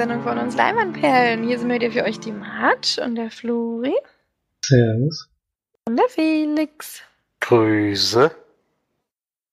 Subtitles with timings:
[0.00, 1.46] Sendung von uns Leinwandperlen.
[1.46, 3.94] Hier sind wieder für euch die March und der Flori.
[4.64, 5.28] Servus.
[5.84, 7.02] Und der Felix.
[7.40, 8.34] Grüße.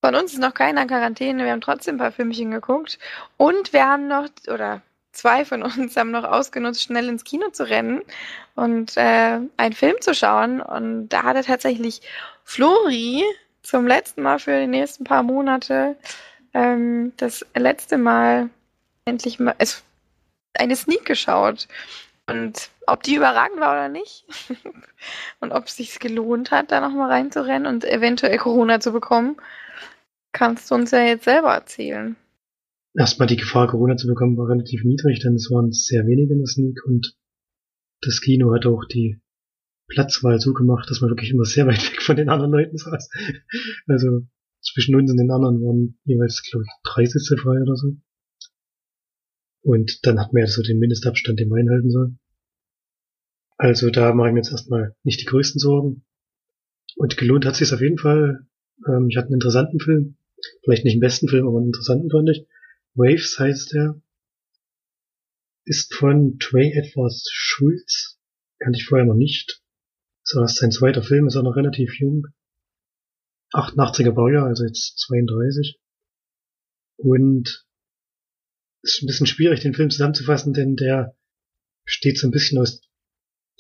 [0.02, 1.44] Von uns ist noch keiner in Quarantäne.
[1.44, 2.98] Wir haben trotzdem ein paar Filmchen geguckt.
[3.36, 7.68] Und wir haben noch, oder zwei von uns haben noch ausgenutzt, schnell ins Kino zu
[7.68, 8.04] rennen
[8.56, 10.62] und äh, einen Film zu schauen.
[10.62, 12.00] Und da hatte tatsächlich
[12.46, 13.22] Flori
[13.64, 15.98] zum letzten Mal für die nächsten paar Monate
[16.54, 18.50] ähm, das letzte Mal
[19.04, 19.84] endlich mal es,
[20.60, 21.68] eine Sneak geschaut.
[22.30, 24.26] Und ob die überragend war oder nicht.
[25.40, 29.38] und ob es sich gelohnt hat, da nochmal reinzurennen und eventuell Corona zu bekommen,
[30.34, 32.16] kannst du uns ja jetzt selber erzählen.
[32.94, 36.40] Erstmal die Gefahr, Corona zu bekommen, war relativ niedrig, denn es waren sehr wenige in
[36.40, 37.16] der Sneak und
[38.02, 39.22] das Kino hat auch die
[39.88, 43.10] Platzwahl so gemacht, dass man wirklich immer sehr weit weg von den anderen Leuten saß.
[43.88, 44.28] Also
[44.62, 47.96] zwischen uns und den anderen waren jeweils, glaube ich, drei Sitze frei oder so.
[49.68, 52.16] Und dann hat man ja so den Mindestabstand, den man einhalten soll.
[53.58, 56.06] Also da mache ich mir jetzt erstmal nicht die größten Sorgen.
[56.96, 58.48] Und gelohnt hat sich auf jeden Fall.
[58.88, 60.16] Ähm, ich hatte einen interessanten Film.
[60.64, 62.48] Vielleicht nicht den besten Film, aber einen interessanten fand ich.
[62.94, 64.02] Waves heißt der.
[65.66, 68.22] Ist von Trey Edwards Schulz.
[68.60, 69.62] Kannte ich vorher noch nicht.
[70.24, 72.28] So, das ist sein zweiter Film, ist auch noch relativ jung.
[73.52, 75.78] 88er Baujahr, also jetzt 32.
[76.96, 77.67] Und
[78.82, 81.16] ist ein bisschen schwierig, den Film zusammenzufassen, denn der
[81.86, 82.82] besteht so ein bisschen aus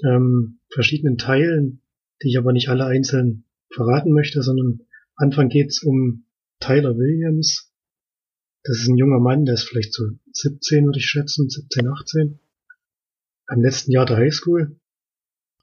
[0.04, 1.82] ähm, verschiedenen Teilen,
[2.22, 4.82] die ich aber nicht alle einzeln verraten möchte, sondern
[5.16, 6.26] am Anfang geht's um
[6.60, 7.72] Tyler Williams.
[8.64, 12.39] Das ist ein junger Mann, der ist vielleicht so 17, würde ich schätzen, 17, 18.
[13.48, 14.77] Am letzten Jahr der Highschool.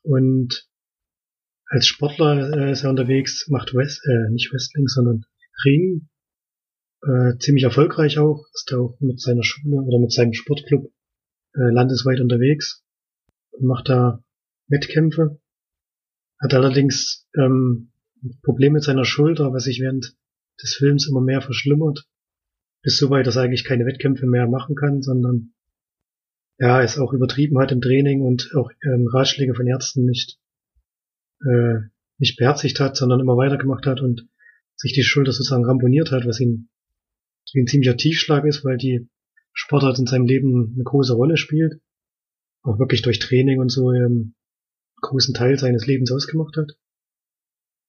[0.02, 0.68] Und
[1.66, 5.26] als Sportler äh, ist er unterwegs, macht West, äh, nicht Wrestling, sondern
[5.64, 6.08] Ring
[7.06, 10.90] äh, ziemlich erfolgreich auch, ist auch mit seiner Schule oder mit seinem Sportclub
[11.54, 12.84] äh, landesweit unterwegs
[13.50, 14.24] und macht da
[14.68, 15.40] Wettkämpfe.
[16.40, 17.92] Hat allerdings ähm,
[18.42, 20.16] Probleme mit seiner Schulter, was sich während
[20.62, 22.06] des Films immer mehr verschlimmert.
[22.82, 25.54] Bis so weit, dass er eigentlich keine Wettkämpfe mehr machen kann, sondern
[26.58, 30.38] ja, es auch übertrieben hat im Training und auch ähm, Ratschläge von Ärzten nicht,
[31.40, 31.80] äh,
[32.18, 34.28] nicht beherzigt hat, sondern immer weitergemacht hat und
[34.76, 36.68] sich die Schulter sozusagen ramponiert hat, was ihn
[37.54, 39.08] ein ziemlicher Tiefschlag ist, weil die
[39.52, 41.80] Sportart in seinem Leben eine große Rolle spielt.
[42.62, 44.34] Auch wirklich durch Training und so einen
[45.00, 46.72] großen Teil seines Lebens ausgemacht hat.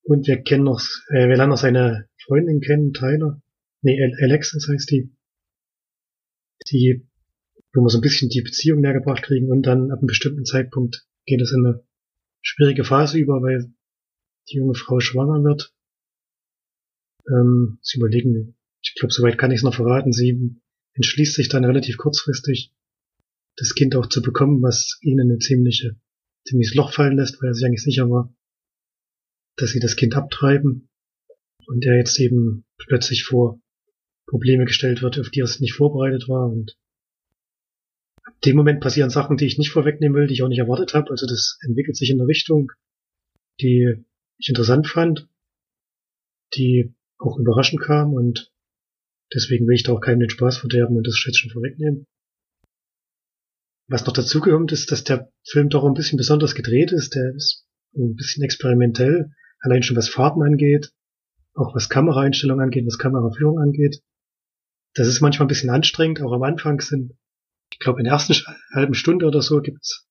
[0.04, 3.42] Und wir kennen noch, äh, wir lernen noch seine Freundin kennen, Tyler.
[3.82, 5.16] Nee, Alexis heißt die.
[6.70, 7.08] Die,
[7.74, 10.46] wo wir so ein bisschen die Beziehung näher gebracht kriegen und dann ab einem bestimmten
[10.46, 11.84] Zeitpunkt geht es in eine
[12.42, 13.74] schwierige Phase über, weil
[14.50, 15.74] die junge Frau schwanger wird.
[17.28, 18.55] Ähm, sie überlegen,
[18.85, 20.13] ich glaube, soweit kann ich es noch verraten.
[20.13, 20.56] Sie
[20.94, 22.72] entschließt sich dann relativ kurzfristig,
[23.57, 25.96] das Kind auch zu bekommen, was ihnen eine ziemliche,
[26.47, 28.34] ziemliches Loch fallen lässt, weil er sich eigentlich sicher war,
[29.57, 30.90] dass sie das Kind abtreiben
[31.68, 33.59] und er jetzt eben plötzlich vor
[34.28, 36.78] Probleme gestellt wird, auf die er nicht vorbereitet war und
[38.24, 40.94] ab dem Moment passieren Sachen, die ich nicht vorwegnehmen will, die ich auch nicht erwartet
[40.94, 41.12] habe.
[41.12, 42.72] Also das entwickelt sich in eine Richtung,
[43.62, 44.03] die
[44.38, 45.28] ich interessant fand,
[46.56, 48.51] die auch überraschend kam und
[49.34, 52.06] Deswegen will ich da auch keinem den Spaß verderben und das jetzt schon vorwegnehmen.
[53.88, 57.16] Was noch dazugekommt ist, dass der Film doch ein bisschen besonders gedreht ist.
[57.16, 57.66] Der ist
[57.96, 60.91] ein bisschen experimentell, allein schon was Farben angeht,
[61.53, 64.02] auch was Kameraeinstellung angeht, was Kameraführung angeht.
[64.96, 67.13] Das ist manchmal ein bisschen anstrengend, auch am Anfang sind,
[67.72, 68.34] ich glaube, in der ersten
[68.74, 70.07] halben Stunde oder so gibt's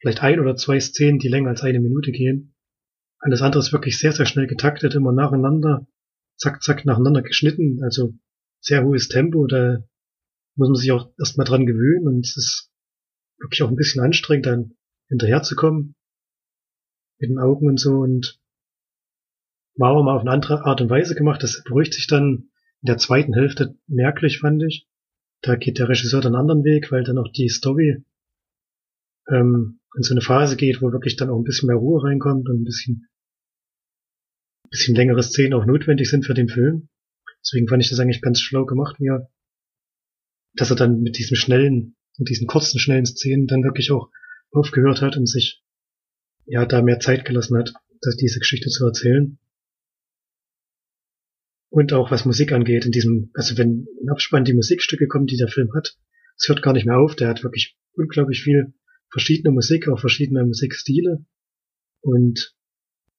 [0.00, 2.54] vielleicht ein oder zwei Szenen, die länger als eine Minute gehen.
[3.18, 5.86] Alles andere ist wirklich sehr, sehr schnell getaktet, immer nacheinander
[6.36, 7.82] zack, zack nacheinander geschnitten.
[7.82, 8.14] Also
[8.60, 9.46] sehr hohes Tempo.
[9.46, 9.78] Da
[10.56, 12.72] muss man sich auch erstmal dran gewöhnen und es ist
[13.38, 14.76] wirklich auch ein bisschen anstrengend, dann
[15.08, 15.94] hinterherzukommen
[17.18, 18.40] mit den Augen und so und
[19.76, 21.42] war aber mal auf eine andere Art und Weise gemacht.
[21.42, 22.48] Das beruhigt sich dann
[22.82, 24.88] in der zweiten Hälfte merklich, fand ich.
[25.42, 28.04] Da geht der Regisseur dann einen anderen Weg, weil dann auch die Story
[29.28, 32.48] ähm, in so eine Phase geht, wo wirklich dann auch ein bisschen mehr Ruhe reinkommt
[32.48, 33.08] und ein bisschen
[34.70, 36.88] bisschen längere Szenen auch notwendig sind für den Film.
[37.40, 39.30] Deswegen fand ich das eigentlich ganz schlau gemacht, wie er,
[40.54, 44.10] dass er dann mit diesem schnellen, mit diesen kurzen, schnellen Szenen dann wirklich auch
[44.50, 45.62] aufgehört hat und sich,
[46.46, 49.38] ja, da mehr Zeit gelassen hat, dass diese Geschichte zu erzählen.
[51.68, 55.36] Und auch was Musik angeht, in diesem, also wenn im Abspann die Musikstücke kommen, die
[55.36, 55.98] der Film hat,
[56.38, 58.74] es hört gar nicht mehr auf, der hat wirklich unglaublich viel
[59.10, 61.24] verschiedene Musik, auch verschiedene Musikstile.
[62.00, 62.55] Und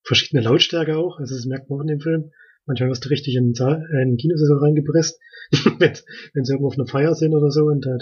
[0.07, 1.19] verschiedene Lautstärke auch.
[1.19, 2.31] Also das merkt man auch in dem Film.
[2.65, 5.19] Manchmal wirst du richtig in den, äh, in Kinosaal reingepresst,
[5.79, 5.93] wenn,
[6.33, 7.97] wenn sie irgendwo auf einer Feier sind oder so und da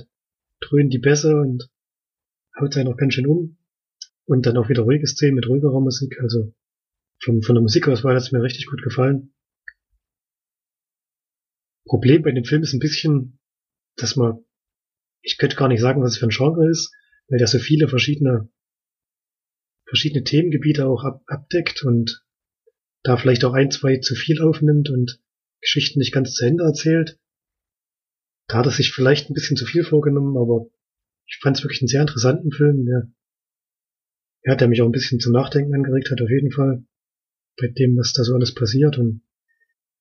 [0.62, 1.70] dröhnen die Bässe und
[2.60, 3.58] haut sich noch ganz schön um.
[4.26, 6.20] Und dann auch wieder ruhige Szenen mit ruhigerer Musik.
[6.20, 6.54] Also
[7.24, 9.34] von, von der Musikauswahl hat es mir richtig gut gefallen.
[11.86, 13.40] Problem bei dem Film ist ein bisschen,
[13.98, 14.44] dass man,
[15.22, 16.92] ich könnte gar nicht sagen, was es für ein Genre ist,
[17.28, 18.50] weil der so viele verschiedene,
[19.86, 22.24] verschiedene Themengebiete auch ab, abdeckt und
[23.04, 25.22] da vielleicht auch ein, zwei zu viel aufnimmt und
[25.62, 27.20] Geschichten nicht ganz zu Ende erzählt.
[28.48, 30.68] Da hat er sich vielleicht ein bisschen zu viel vorgenommen, aber
[31.28, 33.12] ich fand es wirklich einen sehr interessanten Film, der,
[34.44, 36.86] ja, der mich auch ein bisschen zum Nachdenken angeregt hat, auf jeden Fall,
[37.58, 39.22] bei dem, was da so alles passiert und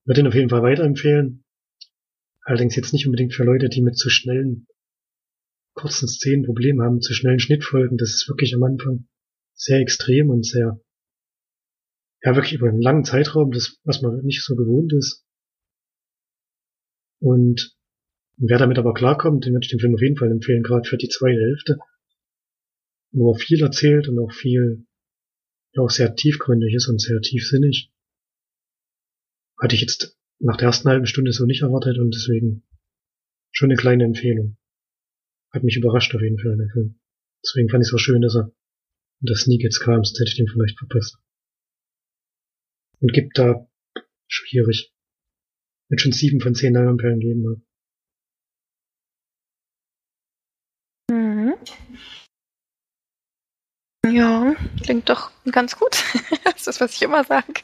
[0.05, 1.45] würde ihn auf jeden Fall weiterempfehlen.
[2.43, 4.67] Allerdings jetzt nicht unbedingt für Leute, die mit zu schnellen,
[5.75, 7.97] kurzen Szenen Probleme haben, zu schnellen Schnittfolgen.
[7.97, 9.09] Das ist wirklich am Anfang
[9.65, 10.79] sehr extrem und sehr,
[12.23, 15.25] ja, wirklich über einen langen Zeitraum, das, was man nicht so gewohnt ist.
[17.19, 17.75] Und
[18.37, 20.99] wer damit aber klarkommt, den würde ich den Film auf jeden Fall empfehlen, gerade für
[20.99, 21.79] die zweite Hälfte.
[23.13, 24.87] Wo er viel erzählt und auch viel,
[25.73, 27.91] ja, auch sehr tiefgründig ist und sehr tiefsinnig.
[29.59, 32.65] Hatte ich jetzt nach der ersten halben Stunde so nicht erwartet und deswegen
[33.51, 34.59] schon eine kleine Empfehlung.
[35.53, 37.01] Hat mich überrascht auf jeden Fall, der Film.
[37.43, 38.53] Deswegen fand ich es auch schön, dass er
[39.27, 41.19] das Sneak jetzt kam, sonst hätte ich den vielleicht verpasst.
[43.01, 43.69] Und gibt da
[44.29, 44.93] schwierig.
[45.89, 47.43] Wird schon sieben von zehn Leinwandperlen geben.
[47.43, 47.63] Ne?
[51.11, 51.55] Mhm.
[54.07, 56.03] Ja, klingt doch ganz gut.
[56.45, 57.63] das ist das, was ich immer sage.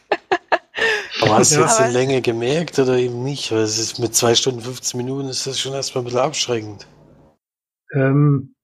[1.23, 3.51] Aber hast du jetzt die Länge gemerkt oder eben nicht?
[3.53, 6.87] Weil es ist mit zwei Stunden 15 Minuten ist das schon erstmal ein bisschen abschreckend.
[7.93, 8.55] Ähm,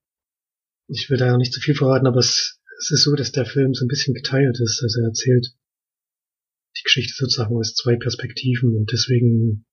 [0.87, 3.45] ich will da noch nicht zu viel verraten, aber es, es ist so, dass der
[3.45, 4.81] Film so ein bisschen geteilt ist.
[4.83, 5.53] Also er erzählt
[6.77, 9.65] die Geschichte sozusagen aus zwei Perspektiven und deswegen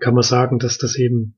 [0.00, 1.36] kann man sagen, dass das eben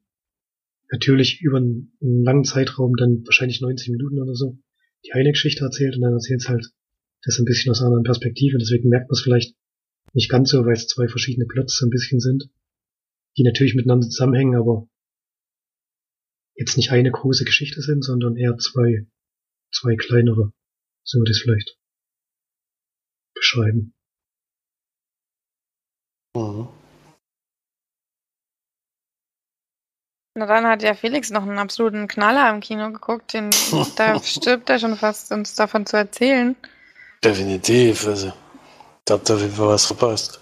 [0.91, 4.59] natürlich über einen, langen Zeitraum, dann wahrscheinlich 90 Minuten oder so,
[5.05, 6.70] die eine Geschichte erzählt und dann erzählt es halt
[7.23, 8.58] das ein bisschen aus einer anderen Perspektive.
[8.58, 9.56] Deswegen merkt man es vielleicht
[10.12, 12.50] nicht ganz so, weil es zwei verschiedene Plots so ein bisschen sind,
[13.38, 14.88] die natürlich miteinander zusammenhängen, aber
[16.55, 19.06] jetzt nicht eine große Geschichte sind, sondern eher zwei,
[19.74, 20.52] zwei kleinere.
[21.04, 21.76] So würde ich es vielleicht
[23.34, 23.94] beschreiben.
[26.36, 26.69] Mhm.
[30.34, 33.50] Na dann hat ja Felix noch einen absoluten Knaller im Kino geguckt, den,
[33.96, 36.56] da stirbt er schon fast, uns davon zu erzählen.
[37.22, 38.06] Definitiv.
[38.06, 38.32] Also,
[39.04, 40.40] da habt ihr auf jeden Fall was verpasst.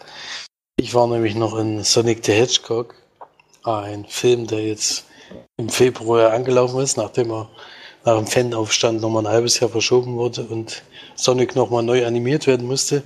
[0.77, 2.95] Ich war nämlich noch in Sonic the Hedgehog,
[3.65, 5.07] ein Film, der jetzt
[5.57, 7.51] im Februar angelaufen ist, nachdem er
[8.05, 10.83] nach dem Fanaufstand nochmal ein halbes Jahr verschoben wurde und
[11.17, 13.03] Sonic nochmal neu animiert werden musste.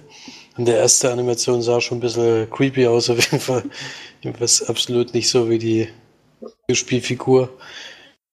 [0.56, 3.64] Und der erste Animation sah schon ein bisschen creepy aus, auf jeden Fall.
[4.22, 5.88] Jedenfalls absolut nicht so wie die
[6.72, 7.48] Spielfigur.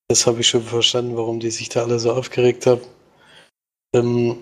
[0.08, 2.82] Das habe ich schon verstanden, warum die sich da alle so aufgeregt haben.
[3.96, 4.38] Ähm,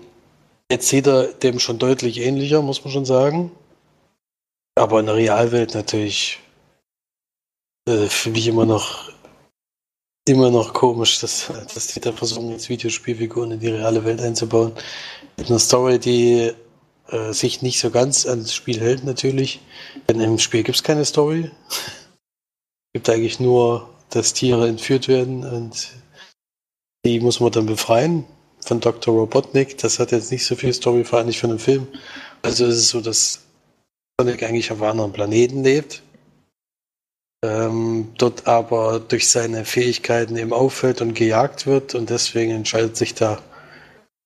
[0.70, 3.50] jetzt sieht er dem schon deutlich ähnlicher, muss man schon sagen.
[4.74, 6.38] Aber in der Realwelt natürlich
[7.88, 9.10] äh, für mich immer noch
[10.26, 14.72] immer noch komisch, dass, dass die da versuchen, jetzt Videospielfiguren in die reale Welt einzubauen.
[15.36, 16.52] Mit einer Story, die
[17.08, 19.60] äh, sich nicht so ganz an das Spiel hält, natürlich.
[20.08, 21.50] Denn im Spiel gibt es keine Story.
[22.92, 25.90] gibt eigentlich nur, dass Tiere entführt werden und
[27.04, 28.24] die muss man dann befreien
[28.60, 29.14] von Dr.
[29.14, 29.78] Robotnik.
[29.78, 31.86] Das hat jetzt nicht so viel Story, vor allem nicht von dem Film.
[32.42, 33.40] Also ist es so, dass
[34.20, 36.02] Sonic eigentlich auf einem anderen Planeten lebt.
[37.42, 43.14] Ähm, dort aber durch seine Fähigkeiten eben auffällt und gejagt wird und deswegen entscheidet sich
[43.14, 43.38] da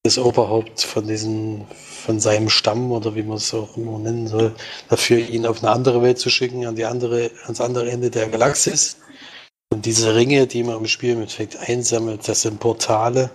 [0.03, 4.55] das Oberhaupt von diesen, von seinem Stamm oder wie man es auch immer nennen soll,
[4.91, 8.29] dafür ihn auf eine andere Welt zu schicken, an die andere, ans andere Ende der
[8.29, 8.99] Galaxis.
[9.73, 13.31] Und diese Ringe, die man im Spiel mit Effekt einsammelt, das sind Portale.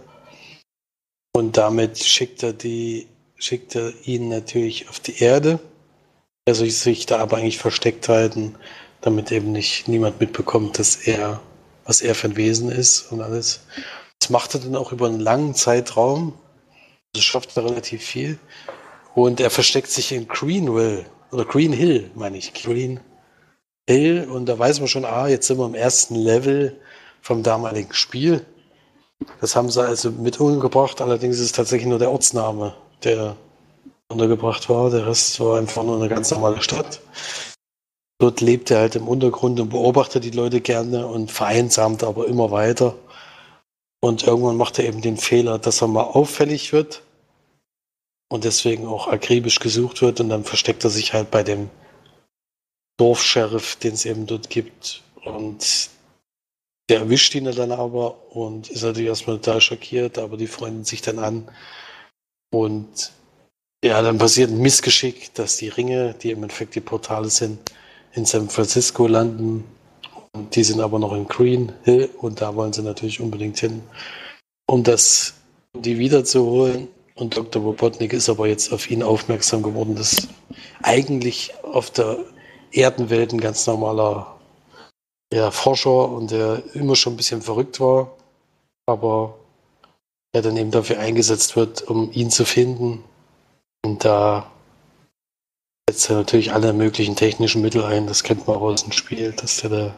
[1.33, 3.07] Und damit schickt er die,
[3.37, 5.59] schickt er ihn natürlich auf die Erde.
[6.45, 8.55] Er soll sich da aber eigentlich versteckt halten,
[9.01, 11.39] damit eben nicht niemand mitbekommt, dass er,
[11.85, 13.61] was er für ein Wesen ist und alles.
[14.19, 16.33] Das macht er dann auch über einen langen Zeitraum.
[17.13, 18.37] Das schafft er relativ viel.
[19.15, 22.53] Und er versteckt sich in Greenville, oder Green Hill, meine ich.
[22.53, 22.99] Green
[23.87, 24.27] Hill.
[24.29, 26.79] Und da weiß man schon, ah, jetzt sind wir im ersten Level
[27.21, 28.45] vom damaligen Spiel.
[29.41, 31.01] Das haben sie also mit umgebracht.
[31.01, 33.35] Allerdings ist es tatsächlich nur der Ortsname, der
[34.09, 34.89] untergebracht war.
[34.89, 37.01] Der Rest war einfach nur eine ganz normale Stadt.
[38.19, 42.51] Dort lebt er halt im Untergrund und beobachtet die Leute gerne und vereinsamt aber immer
[42.51, 42.95] weiter.
[44.01, 47.03] Und irgendwann macht er eben den Fehler, dass er mal auffällig wird
[48.29, 51.69] und deswegen auch akribisch gesucht wird und dann versteckt er sich halt bei dem
[52.97, 55.01] Dorfsheriff, den es eben dort gibt.
[55.23, 55.89] Und
[56.89, 61.01] der erwischt ihn dann aber und ist natürlich erstmal total schockiert, aber die freunden sich
[61.01, 61.49] dann an.
[62.51, 63.11] Und
[63.83, 67.71] ja, dann passiert ein Missgeschick, dass die Ringe, die im Endeffekt die Portale sind,
[68.13, 69.63] in San Francisco landen.
[70.33, 73.81] Und die sind aber noch in Green Hill und da wollen sie natürlich unbedingt hin,
[74.67, 75.33] um das,
[75.73, 76.87] um die wiederzuholen.
[77.15, 77.61] Und Dr.
[77.61, 80.27] Robotnik ist aber jetzt auf ihn aufmerksam geworden, dass
[80.81, 82.17] eigentlich auf der
[82.71, 84.39] Erdenwelt ein ganz normaler
[85.33, 88.15] ja, Forscher und der immer schon ein bisschen verrückt war,
[88.85, 89.35] aber
[90.33, 93.03] der dann eben dafür eingesetzt wird, um ihn zu finden.
[93.83, 94.51] Und da
[95.89, 98.05] setzt er natürlich alle möglichen technischen Mittel ein.
[98.05, 99.95] Das kennt man auch aus dem Spiel, dass der da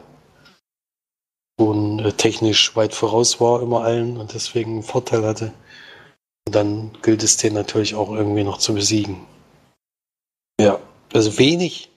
[1.60, 5.52] schon äh, technisch weit voraus war immer allen und deswegen einen Vorteil hatte.
[6.48, 9.18] Und dann gilt es den natürlich auch irgendwie noch zu besiegen.
[10.62, 10.80] Ja,
[11.14, 11.90] also wenig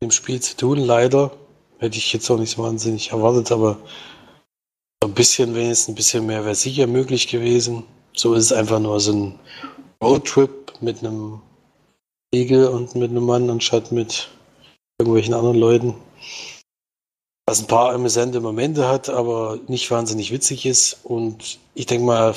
[0.00, 1.30] im Spiel zu tun, leider.
[1.78, 3.78] Hätte ich jetzt auch nicht so wahnsinnig erwartet, aber
[5.04, 7.84] ein bisschen wenigstens ein bisschen mehr wäre sicher möglich gewesen.
[8.12, 9.38] So ist es einfach nur so ein
[10.02, 11.40] Roadtrip mit einem
[12.34, 14.28] Igel und mit einem Mann anstatt mit
[14.98, 15.94] irgendwelchen anderen Leuten.
[17.46, 21.00] Was ein paar amüsante Momente hat, aber nicht wahnsinnig witzig ist.
[21.02, 22.34] Und ich denke mal,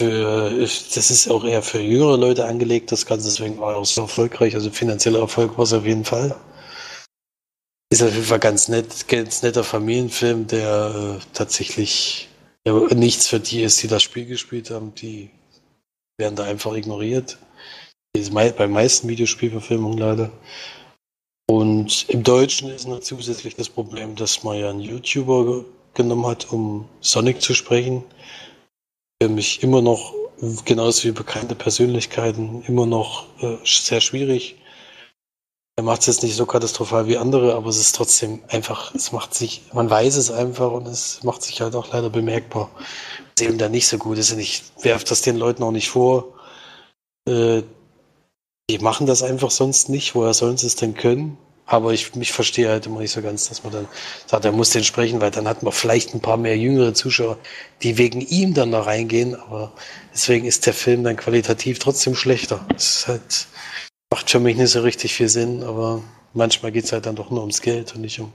[0.00, 4.02] für, das ist auch eher für jüngere Leute angelegt, das Ganze, deswegen war auch so
[4.02, 4.54] erfolgreich.
[4.54, 6.36] Also finanzieller Erfolg war es auf jeden Fall.
[7.92, 12.28] Ist auf jeden Fall ganz nett, ganz netter Familienfilm, der äh, tatsächlich
[12.64, 14.94] ja, nichts für die ist, die das Spiel gespielt haben.
[14.94, 15.30] Die
[16.16, 17.36] werden da einfach ignoriert.
[18.14, 20.30] Bei meisten Videospielverfilmungen leider.
[21.48, 25.64] Und im Deutschen ist noch zusätzlich das Problem, dass man ja einen YouTuber
[25.94, 28.04] genommen hat, um Sonic zu sprechen.
[29.22, 30.14] Für mich immer noch,
[30.64, 34.56] genauso wie bekannte Persönlichkeiten, immer noch äh, sehr schwierig
[35.80, 39.12] er macht es jetzt nicht so katastrophal wie andere, aber es ist trotzdem einfach, es
[39.12, 42.70] macht sich, man weiß es einfach und es macht sich halt auch leider bemerkbar.
[43.34, 44.30] Was eben da nicht so gut ist.
[44.30, 46.34] Und ich werfe das den Leuten auch nicht vor.
[47.26, 47.62] Äh,
[48.70, 50.14] die machen das einfach sonst nicht.
[50.14, 51.36] Woher sollen sie es denn können?
[51.66, 53.88] Aber ich mich verstehe halt immer nicht so ganz, dass man dann
[54.26, 57.38] sagt, er muss den sprechen, weil dann hat man vielleicht ein paar mehr jüngere Zuschauer,
[57.82, 59.36] die wegen ihm dann da reingehen.
[59.36, 59.72] Aber
[60.12, 62.66] deswegen ist der Film dann qualitativ trotzdem schlechter.
[62.74, 63.46] Es halt,
[64.12, 66.02] Macht für mich nicht so richtig viel Sinn, aber
[66.34, 68.32] manchmal geht es halt dann doch nur ums Geld und nicht um,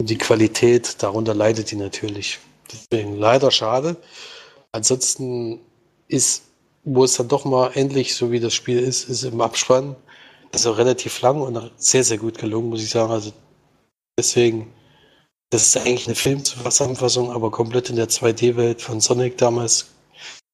[0.00, 1.02] um die Qualität.
[1.02, 2.38] Darunter leidet die natürlich.
[2.72, 3.96] Deswegen leider schade.
[4.72, 5.60] Ansonsten
[6.08, 6.44] ist,
[6.86, 9.96] wo es dann doch mal endlich, so wie das Spiel ist, ist im Abspann.
[10.52, 13.12] Das ist auch relativ lang und sehr, sehr gut gelungen, muss ich sagen.
[13.12, 13.32] Also
[14.18, 14.72] deswegen,
[15.50, 19.86] das ist eigentlich eine Filmzusammenfassung, aber komplett in der 2D-Welt von Sonic damals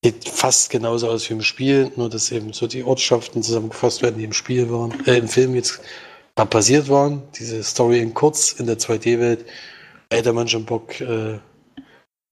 [0.05, 4.19] Sieht fast genauso aus wie im Spiel, nur dass eben so die Ortschaften zusammengefasst werden,
[4.19, 5.81] die im Spiel waren, äh, im Film jetzt
[6.35, 7.23] da passiert waren.
[7.39, 9.45] Diese Story in kurz in der 2D-Welt.
[10.13, 11.39] Hätte man schon Bock äh,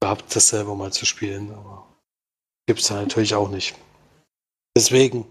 [0.00, 1.86] gehabt, das selber mal zu spielen, aber
[2.66, 3.74] gibt es da natürlich auch nicht.
[4.80, 5.26] Deswegen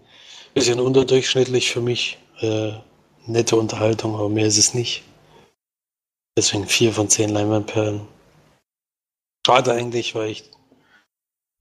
[0.53, 2.19] bisschen unterdurchschnittlich für mich.
[2.39, 2.73] Äh,
[3.25, 5.03] nette Unterhaltung, aber mehr ist es nicht.
[6.37, 8.01] Deswegen vier von zehn Leinwandperlen.
[9.43, 10.43] Schade eigentlich, weil ich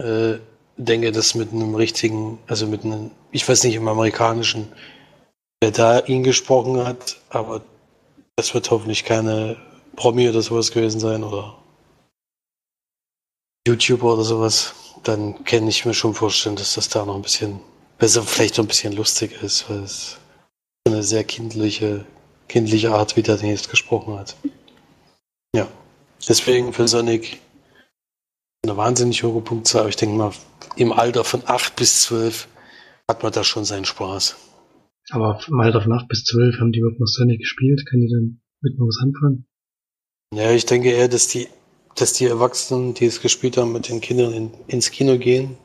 [0.03, 0.39] äh,
[0.77, 4.71] denke, dass mit einem richtigen, also mit einem, ich weiß nicht im amerikanischen,
[5.63, 7.63] wer da ihn gesprochen hat, aber
[8.37, 9.57] das wird hoffentlich keine
[9.97, 11.57] Promi oder sowas gewesen sein oder
[13.67, 14.75] YouTuber oder sowas.
[15.05, 17.61] Dann kann ich mir schon vorstellen, dass das da noch ein bisschen
[17.99, 20.19] besser, vielleicht noch ein bisschen lustig ist, weil es
[20.87, 22.05] eine sehr kindliche,
[22.49, 24.37] kindliche Art, wie der den jetzt gesprochen hat.
[25.55, 25.69] Ja.
[26.29, 27.41] Deswegen für Sonic
[28.65, 29.83] eine wahnsinnig hohe Punktzahl.
[29.83, 30.33] Aber ich denke mal,
[30.77, 32.49] im Alter von 8 bis 12
[33.09, 34.37] hat man da schon seinen Spaß.
[35.11, 37.85] Aber im Alter von 8 bis 12 haben die überhaupt noch Sonic gespielt?
[37.89, 39.47] Können die dann mit noch was anfangen?
[40.35, 41.49] Ja, ich denke eher, dass die,
[41.95, 45.57] dass die Erwachsenen, die es gespielt haben, mit den Kindern in, ins Kino gehen.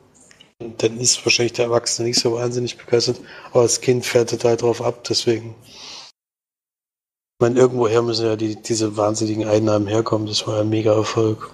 [0.78, 3.20] Dann ist wahrscheinlich der Erwachsene nicht so wahnsinnig begeistert.
[3.52, 5.54] Aber das Kind fährt total drauf ab, deswegen.
[5.66, 10.26] Ich meine, irgendwoher müssen ja die, diese wahnsinnigen Einnahmen herkommen.
[10.26, 11.50] Das war ja ein mega Erfolg.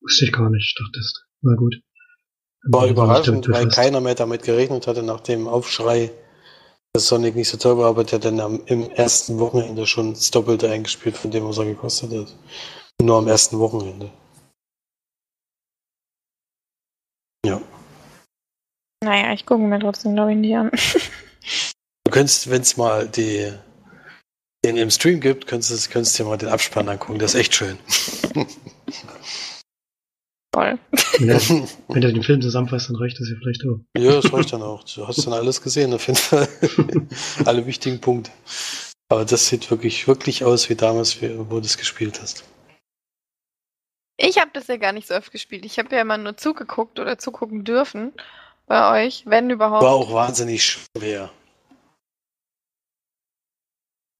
[0.00, 0.64] Wusste ich gar nicht.
[0.64, 1.12] Ich dachte, das
[1.42, 1.74] war gut.
[2.70, 6.10] War ja, überraschend, weil keiner mehr damit gerechnet hatte nach dem Aufschrei,
[6.92, 10.30] dass Sonic nicht so toll war, aber der dann am, im ersten Wochenende schon das
[10.30, 12.34] Doppelte eingespielt von dem, was er gekostet hat.
[13.00, 14.10] Nur am ersten Wochenende.
[17.46, 17.60] Ja.
[19.08, 20.70] Naja, ich gucke mir trotzdem, glaube ich, nicht an.
[22.04, 23.50] du könntest, wenn es mal die,
[24.62, 27.18] den im Stream gibt, könntest du könntest dir mal den Abspann angucken.
[27.18, 27.78] Das ist echt schön.
[30.52, 30.78] Toll.
[31.18, 31.40] Wenn er,
[31.88, 33.78] wenn er den Film zusammenfasst, dann reicht das ja vielleicht auch.
[33.96, 34.84] Ja, das reicht dann auch.
[34.84, 36.46] Du hast dann alles gesehen, auf jeden Fall.
[37.46, 38.30] Alle wichtigen Punkte.
[39.08, 42.44] Aber das sieht wirklich, wirklich aus wie damals, wo du es gespielt hast.
[44.18, 45.64] Ich habe das ja gar nicht so oft gespielt.
[45.64, 48.12] Ich habe ja immer nur zugeguckt oder zugucken dürfen
[48.68, 49.82] bei euch, wenn überhaupt.
[49.82, 51.30] War auch wahnsinnig schwer.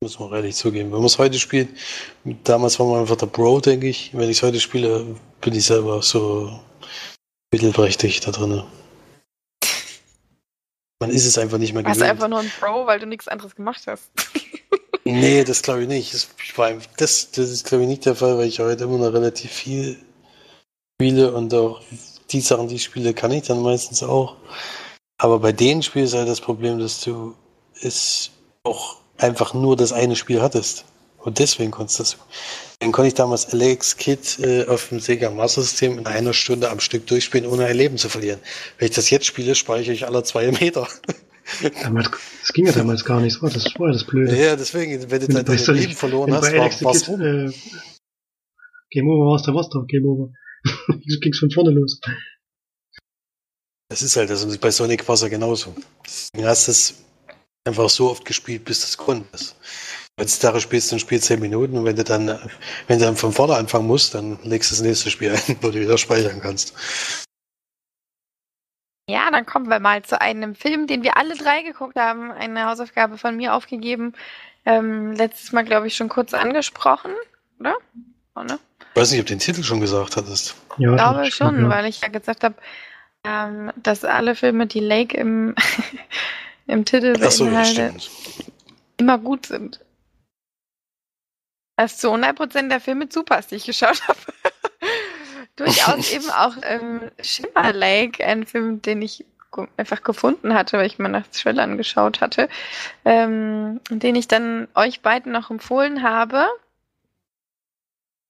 [0.00, 0.90] Muss man ehrlich zugeben.
[0.90, 1.69] Wenn man es heute spielt,
[2.45, 4.11] damals war man einfach der Bro, denke ich.
[4.14, 6.61] Wenn ich es heute spiele, bin ich selber so
[7.52, 8.62] mittelprächtig da drin.
[11.00, 13.28] Man ist es einfach nicht mehr Warst du einfach nur ein Bro, weil du nichts
[13.28, 14.11] anderes gemacht hast?
[15.05, 16.14] nee, das glaube ich nicht.
[16.14, 16.28] Das,
[16.97, 19.99] das, das ist, glaube ich, nicht der Fall, weil ich heute immer noch relativ viel
[21.00, 21.81] spiele und auch
[22.31, 24.37] die Sachen, die ich spiele, kann ich dann meistens auch.
[25.19, 27.35] Aber bei den Spielen ist halt das Problem, dass du
[27.81, 28.31] es
[28.63, 30.85] auch einfach nur das eine Spiel hattest.
[31.19, 32.17] Und deswegen konntest du das.
[32.79, 36.71] Dann konnte ich damals Alex Kid äh, auf dem Sega Master System in einer Stunde
[36.71, 38.39] am Stück durchspielen, ohne ein Leben zu verlieren.
[38.79, 40.87] Wenn ich das jetzt spiele, speichere ich alle zwei Meter.
[41.73, 44.37] das ging ja damals gar nicht, das war das Blöde.
[44.41, 47.21] Ja, deswegen, wenn du dann dein Leben verloren hast, war was rum.
[47.21, 47.53] Äh,
[48.91, 50.31] Game Over warst du, warst du, Game Over.
[51.05, 52.00] Wieso ging's von vorne los?
[53.91, 55.75] Das ist halt, also bei Sonic war es ja genauso.
[56.35, 57.03] Du hast es
[57.67, 59.57] einfach so oft gespielt, bis du es konntest.
[60.21, 62.27] Heutzutage spielst du ein Spiel 10 Minuten und wenn du dann,
[62.87, 65.71] wenn du dann von vorne anfangen musst, dann legst du das nächste Spiel ein, wo
[65.71, 66.75] du wieder speichern kannst.
[69.09, 72.31] Ja, dann kommen wir mal zu einem Film, den wir alle drei geguckt haben.
[72.31, 74.12] Eine Hausaufgabe von mir aufgegeben.
[74.67, 77.12] Ähm, letztes Mal, glaube ich, schon kurz angesprochen,
[77.59, 77.77] oder?
[78.35, 78.59] Oh, ne?
[78.95, 80.57] Ich weiß nicht, ob du den Titel schon gesagt hattest.
[80.78, 81.68] Ja, ich glaube schon, ja.
[81.68, 82.54] weil ich ja gesagt habe,
[83.25, 85.54] ähm, dass alle Filme, die Lake im,
[86.66, 88.11] im Titel beinhalten, so,
[88.97, 89.81] immer gut sind.
[91.77, 94.18] Das ist zu 100% der Filme zu passt, die ich geschaut habe.
[95.57, 99.24] Durchaus eben auch ähm, Shimmer Lake, ein Film, den ich
[99.77, 102.48] einfach gefunden hatte, weil ich mal nach Thrillern geschaut hatte,
[103.05, 106.46] ähm, den ich dann euch beiden noch empfohlen habe.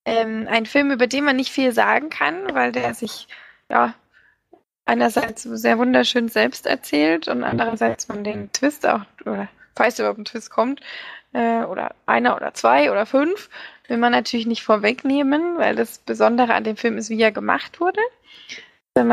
[0.09, 3.29] Ähm, ein Film, über den man nicht viel sagen kann, weil der sich
[3.69, 3.93] ja
[4.87, 10.25] einerseits sehr wunderschön selbst erzählt und andererseits man den Twist auch, oder falls überhaupt ein
[10.25, 10.81] Twist kommt,
[11.35, 13.51] äh, oder einer oder zwei oder fünf,
[13.87, 17.79] will man natürlich nicht vorwegnehmen, weil das Besondere an dem Film ist, wie er gemacht
[17.79, 18.01] wurde.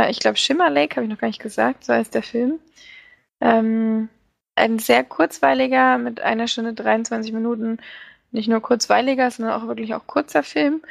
[0.10, 2.60] Ich glaube, Shimmer Lake, habe ich noch gar nicht gesagt, so heißt der Film.
[3.42, 4.10] Ähm,
[4.56, 7.80] ein sehr kurzweiliger, mit einer Stunde 23 Minuten,
[8.32, 10.82] nicht nur kurzweiliger, sondern auch wirklich auch kurzer Film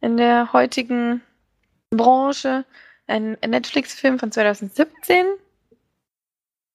[0.00, 1.22] in der heutigen
[1.90, 2.64] Branche
[3.06, 5.26] ein Netflix-Film von 2017.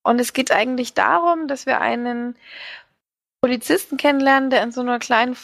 [0.03, 2.35] Und es geht eigentlich darum, dass wir einen
[3.41, 5.35] Polizisten kennenlernen, der in so einer kleinen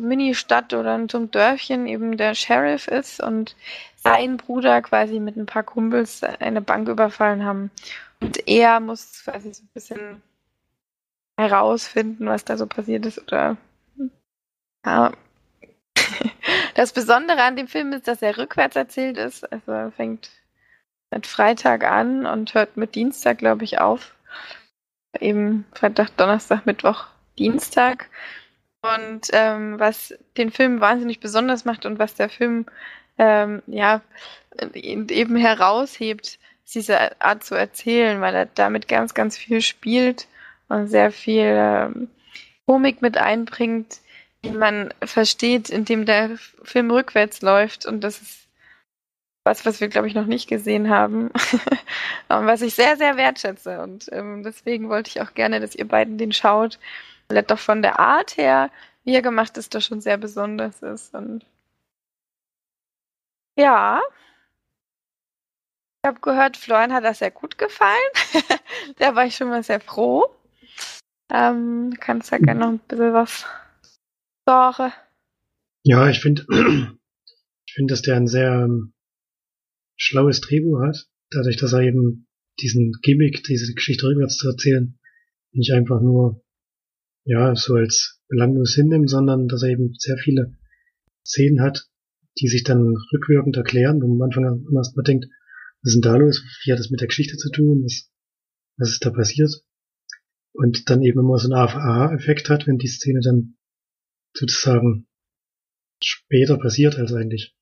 [0.00, 3.56] Mini-Stadt oder in so einem Dörfchen eben der Sheriff ist und
[3.96, 7.70] sein Bruder quasi mit ein paar Kumpels eine Bank überfallen haben.
[8.20, 10.22] Und er muss quasi so ein bisschen
[11.36, 13.56] herausfinden, was da so passiert ist oder
[14.84, 15.12] ja,
[16.74, 19.50] das Besondere an dem Film ist, dass er rückwärts erzählt ist.
[19.50, 20.30] Also er fängt
[21.10, 24.14] mit Freitag an und hört mit Dienstag, glaube ich, auf.
[25.18, 27.06] Eben Freitag, Donnerstag, Mittwoch,
[27.38, 28.08] Dienstag.
[28.82, 32.66] Und ähm, was den Film wahnsinnig besonders macht und was der Film
[33.18, 34.00] ähm, ja
[34.74, 40.28] eben heraushebt, ist diese Art zu erzählen, weil er damit ganz, ganz viel spielt
[40.68, 42.08] und sehr viel ähm,
[42.66, 43.98] Komik mit einbringt,
[44.42, 47.86] man versteht, indem der Film rückwärts läuft.
[47.86, 48.48] Und das ist
[49.44, 51.28] was, was wir, glaube ich, noch nicht gesehen haben.
[52.28, 53.80] und was ich sehr, sehr wertschätze.
[53.82, 56.78] Und ähm, deswegen wollte ich auch gerne, dass ihr beiden den schaut,
[57.28, 58.70] weil er doch von der Art her,
[59.04, 61.14] wie er gemacht ist, doch schon sehr besonders ist.
[61.14, 61.44] Und
[63.56, 64.00] ja.
[66.02, 67.98] Ich habe gehört, Florian hat das sehr gut gefallen.
[68.96, 70.34] da war ich schon mal sehr froh.
[71.30, 73.46] Ähm, kannst ja gerne noch ein bisschen was
[74.50, 74.92] Sache.
[75.84, 76.42] Ja, ich finde,
[77.66, 78.94] ich finde, dass der ein sehr ähm,
[79.96, 82.26] schlaues Drehbuch hat, dadurch, dass er eben
[82.60, 84.98] diesen Gimmick, diese Geschichte rückwärts zu erzählen,
[85.52, 86.42] nicht einfach nur,
[87.24, 90.56] ja, so als belanglos hinnimmt, sondern dass er eben sehr viele
[91.24, 91.88] Szenen hat,
[92.40, 95.26] die sich dann rückwirkend erklären, wo man am Anfang immer erst mal denkt,
[95.82, 96.42] was ist denn da los?
[96.64, 97.84] Wie hat das mit der Geschichte zu tun?
[97.84, 98.10] Was,
[98.78, 99.52] was ist da passiert?
[100.52, 103.56] Und dann eben immer so einen Aha-Effekt hat, wenn die Szene dann
[104.34, 105.06] sozusagen
[106.02, 107.54] später passiert als eigentlich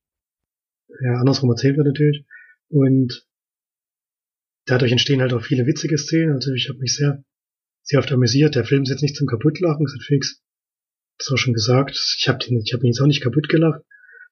[1.00, 2.24] ja, andersrum erzählt wird natürlich.
[2.68, 3.26] Und
[4.66, 6.32] dadurch entstehen halt auch viele witzige Szenen.
[6.32, 7.24] Also ich habe mich sehr,
[7.82, 8.54] sehr oft amüsiert.
[8.54, 10.42] Der Film ist jetzt nicht zum Kaputtlachen, das hat Felix
[11.18, 11.96] das auch schon gesagt.
[12.18, 13.82] Ich habe ich hab ihn jetzt auch nicht kaputt gelacht,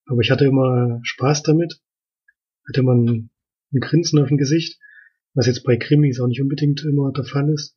[0.06, 1.80] aber ich hatte immer Spaß damit.
[2.68, 3.30] Hatte immer ein,
[3.72, 4.78] ein Grinsen auf dem Gesicht,
[5.34, 7.76] was jetzt bei Krimis auch nicht unbedingt immer der Fall ist.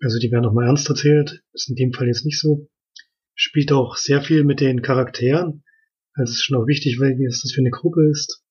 [0.00, 2.68] Also die werden auch mal ernst erzählt, ist in dem Fall jetzt nicht so
[3.40, 5.64] spielt auch sehr viel mit den Charakteren.
[6.22, 8.44] Es ist schon auch wichtig, weil es das für eine Gruppe ist.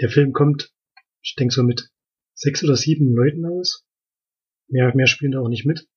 [0.00, 0.70] Der Film kommt,
[1.22, 1.88] ich denke so mit
[2.34, 3.86] sechs oder sieben Leuten aus.
[4.68, 5.88] Mehr, mehr spielen da auch nicht mit.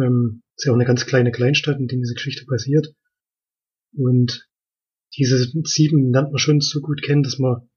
[0.00, 2.94] Ähm, ist ja auch eine ganz kleine Kleinstadt, in der diese Geschichte passiert.
[3.92, 4.48] Und
[5.18, 7.68] diese sieben lernt man schon so gut kennen, dass man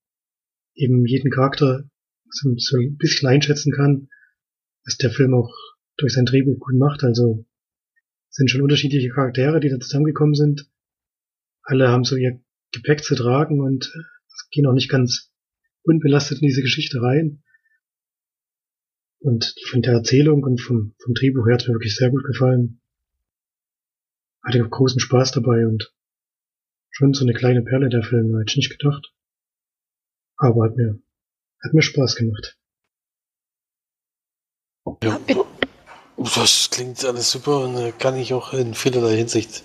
[0.76, 1.84] eben jeden Charakter
[2.30, 4.08] so, so ein bisschen einschätzen kann,
[4.86, 5.54] was der Film auch
[5.98, 7.04] durch sein Drehbuch gut macht.
[7.04, 7.46] Also
[8.30, 10.70] sind schon unterschiedliche Charaktere, die da zusammengekommen sind.
[11.64, 12.40] Alle haben so ihr
[12.72, 13.92] Gepäck zu tragen und
[14.52, 15.34] gehen auch nicht ganz
[15.84, 17.44] unbelastet in diese Geschichte rein.
[19.20, 22.82] Und von der Erzählung und vom, vom Drehbuch her hat mir wirklich sehr gut gefallen.
[24.44, 25.94] Hatte auch großen Spaß dabei und
[26.90, 29.14] schon so eine kleine Perle der Film, hätte ich nicht gedacht.
[30.38, 31.00] Aber hat mir,
[31.64, 32.58] hat mir Spaß gemacht.
[35.04, 35.20] Ja,
[36.18, 39.64] das klingt alles super und da kann ich auch in vielerlei Hinsicht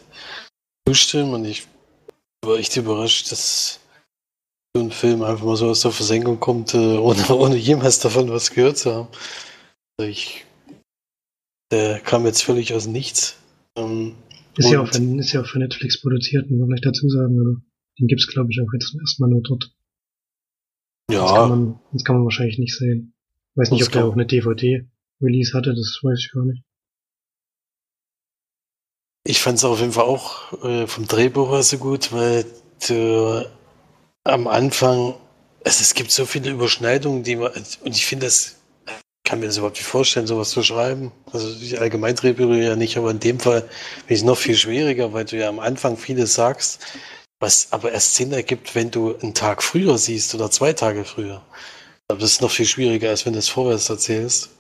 [0.87, 1.67] zustimmen und ich
[2.45, 3.81] war echt überrascht, dass
[4.75, 8.31] so ein Film einfach mal so aus der Versenkung kommt, äh, ohne, ohne jemals davon
[8.31, 9.09] was gehört zu haben.
[9.99, 10.45] Also ich,
[11.71, 13.37] der kam jetzt völlig aus nichts.
[13.77, 14.17] Ähm,
[14.57, 17.41] ist, ja auch für, ist ja auch für Netflix produziert, muss man gleich dazu sagen.
[17.41, 17.63] Oder?
[17.99, 19.75] Den gibt's glaube ich, auch jetzt erstmal nur dort.
[21.11, 21.23] Ja.
[21.23, 23.15] Das kann, man, das kann man wahrscheinlich nicht sehen.
[23.55, 24.27] Ich weiß nicht, ob der auch eine
[25.23, 26.63] DVD-Release hatte, das weiß ich gar nicht.
[29.25, 32.45] Ich fand es auf jeden Fall auch äh, vom Drehbuch her so gut, weil
[32.89, 33.47] du
[34.25, 35.15] am Anfang,
[35.65, 38.57] also es gibt so viele Überschneidungen, die man, und ich finde das,
[39.25, 41.13] kann mir das überhaupt nicht vorstellen, sowas zu schreiben.
[41.31, 43.63] Also die Allgemeindrehbücher ja nicht, aber in dem Fall
[44.01, 46.81] finde es noch viel schwieriger, weil du ja am Anfang vieles sagst,
[47.39, 51.43] was aber erst Sinn ergibt, wenn du einen Tag früher siehst oder zwei Tage früher.
[52.09, 54.51] Aber das ist noch viel schwieriger, als wenn du es vorwärts erzählst.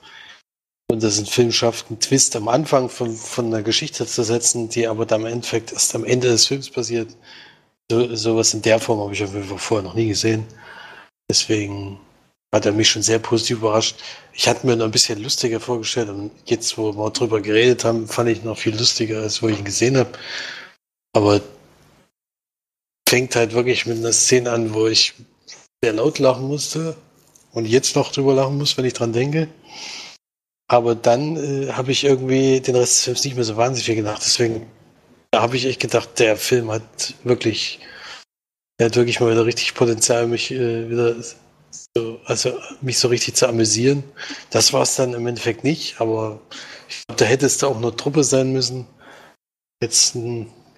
[0.93, 4.69] Und das ein Film schafft, einen Twist am Anfang von, von einer Geschichte zu setzen,
[4.69, 7.09] die aber dann im Endeffekt erst am Ende des Films passiert.
[7.91, 10.47] So, sowas in der Form habe ich auf jeden Fall vorher noch nie gesehen.
[11.31, 11.99] Deswegen
[12.55, 13.97] hat er mich schon sehr positiv überrascht.
[14.35, 18.07] Ich hatte mir noch ein bisschen lustiger vorgestellt und jetzt, wo wir drüber geredet haben,
[18.07, 20.13] fand ich noch viel lustiger, als wo ich ihn gesehen habe.
[21.15, 21.41] Aber
[23.09, 25.15] fängt halt wirklich mit einer Szene an, wo ich
[25.83, 26.99] sehr laut lachen musste
[27.53, 29.49] und jetzt noch drüber lachen muss, wenn ich dran denke.
[30.69, 33.97] Aber dann äh, habe ich irgendwie den Rest des Films nicht mehr so wahnsinnig viel
[33.97, 34.23] gedacht.
[34.25, 34.67] Deswegen
[35.35, 37.81] habe ich echt gedacht, der Film hat wirklich,
[38.79, 41.17] der hat wirklich mal wieder richtig Potenzial, mich äh, wieder
[41.97, 44.05] so, also mich so richtig zu amüsieren.
[44.51, 46.41] Das war es dann im Endeffekt nicht, aber
[46.89, 48.87] ich glaube, da hätte es da auch nur Truppe sein müssen.
[49.83, 50.17] Jetzt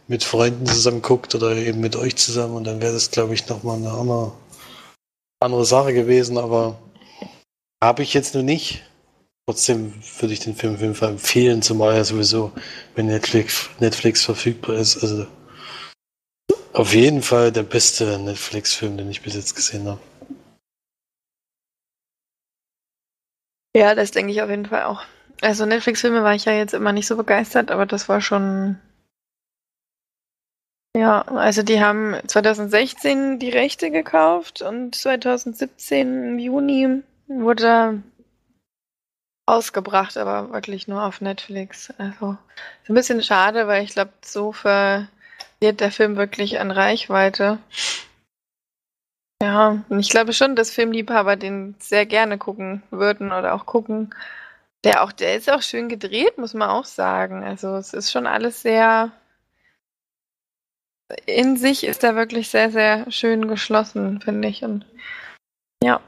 [0.07, 3.49] mit Freunden zusammen guckt oder eben mit euch zusammen und dann wäre das, glaube ich,
[3.49, 4.33] nochmal eine andere,
[5.40, 6.79] andere Sache gewesen, aber
[7.83, 8.83] habe ich jetzt nur nicht.
[9.46, 12.52] Trotzdem würde ich den Film auf jeden Fall empfehlen, zumal er sowieso,
[12.94, 15.02] wenn Netflix, Netflix verfügbar ist.
[15.02, 15.26] Also
[16.72, 20.00] auf jeden Fall der beste Netflix-Film, den ich bis jetzt gesehen habe.
[23.76, 25.02] Ja, das denke ich auf jeden Fall auch.
[25.42, 28.78] Also Netflix-Filme war ich ja jetzt immer nicht so begeistert, aber das war schon.
[30.96, 38.02] Ja, also die haben 2016 die Rechte gekauft und 2017 im Juni wurde
[39.46, 41.92] ausgebracht, aber wirklich nur auf Netflix.
[41.98, 42.37] Also
[42.83, 45.09] ist ein bisschen schade, weil ich glaube, so verliert
[45.61, 47.59] der Film wirklich an Reichweite.
[49.42, 54.14] Ja, und ich glaube schon, dass Filmliebhaber den sehr gerne gucken würden oder auch gucken.
[54.85, 57.44] Der auch, der ist auch schön gedreht, muss man auch sagen.
[57.44, 59.12] Also es ist schon alles sehr
[61.26, 64.64] in sich ist er wirklich sehr, sehr schön geschlossen, finde ich.
[64.64, 64.85] Und
[65.83, 66.00] ja.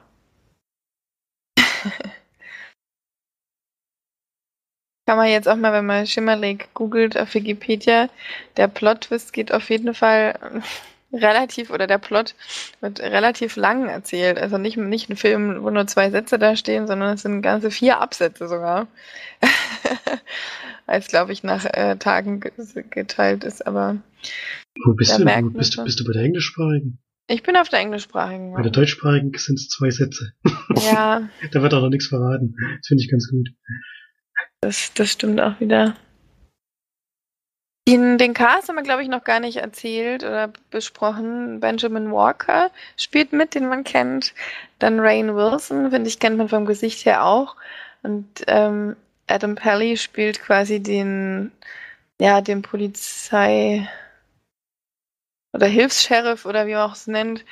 [5.06, 8.08] Kann man jetzt auch mal, wenn man Shimmer Lake googelt auf Wikipedia,
[8.56, 10.36] der Plot-Twist geht auf jeden Fall
[11.12, 12.34] relativ, oder der Plot
[12.80, 14.36] wird relativ lang erzählt.
[14.36, 17.70] Also nicht, nicht ein Film, wo nur zwei Sätze da stehen, sondern es sind ganze
[17.70, 18.88] vier Absätze sogar.
[20.88, 23.98] Als, glaube ich, nach äh, Tagen geteilt ist, aber.
[24.84, 25.24] Wo bist du?
[25.24, 26.98] Wo bist, du bist du bei der englischsprachigen?
[27.28, 28.54] Ich bin auf der englischsprachigen.
[28.54, 30.32] Bei der deutschsprachigen sind es zwei Sätze.
[30.84, 31.28] Ja.
[31.52, 32.54] da wird auch noch nichts verraten.
[32.78, 33.48] Das finde ich ganz gut.
[34.60, 35.96] Das, das stimmt auch wieder.
[37.88, 41.60] Den, den Cast haben wir, glaube ich, noch gar nicht erzählt oder besprochen.
[41.60, 44.34] Benjamin Walker spielt mit, den man kennt.
[44.80, 47.54] Dann Rain Wilson, finde ich, kennt man vom Gesicht her auch.
[48.02, 48.96] Und ähm,
[49.28, 51.52] Adam Pelly spielt quasi den,
[52.20, 53.88] ja, den Polizei-
[55.52, 57.44] oder Hilfs-Sheriff oder wie man auch es nennt.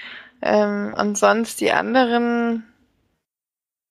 [0.43, 2.65] Ähm, und sonst die anderen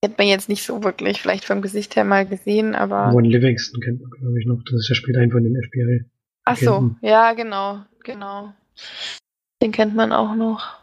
[0.04, 3.12] Hätte man jetzt nicht so wirklich vielleicht vom Gesicht her mal gesehen, aber.
[3.12, 4.62] Ron Livingston kennt man, glaube ich, noch.
[4.66, 6.04] Das ist ja später ein von den FBI.
[6.44, 8.54] Ach so, ja, genau, genau.
[9.62, 10.76] Den kennt man auch noch.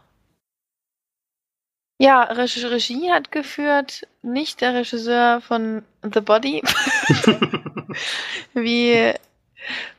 [2.00, 6.62] Ja, Regie, Regie hat geführt nicht der Regisseur von The Body,
[8.54, 9.12] wie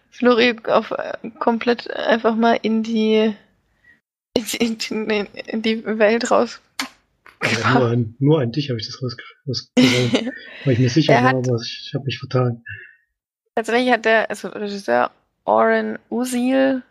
[0.09, 3.35] Flori auf äh, komplett einfach mal in die
[4.33, 6.59] in, in, in die Welt raus.
[7.43, 10.31] Ja, nur, an, nur an dich habe ich das rausgehauen,
[10.65, 12.63] weil ich mir sicher Er war, hat- aber ich, ich habe mich vertan.
[13.55, 15.11] Tatsächlich hat der also Regisseur
[15.45, 16.83] Oren Usil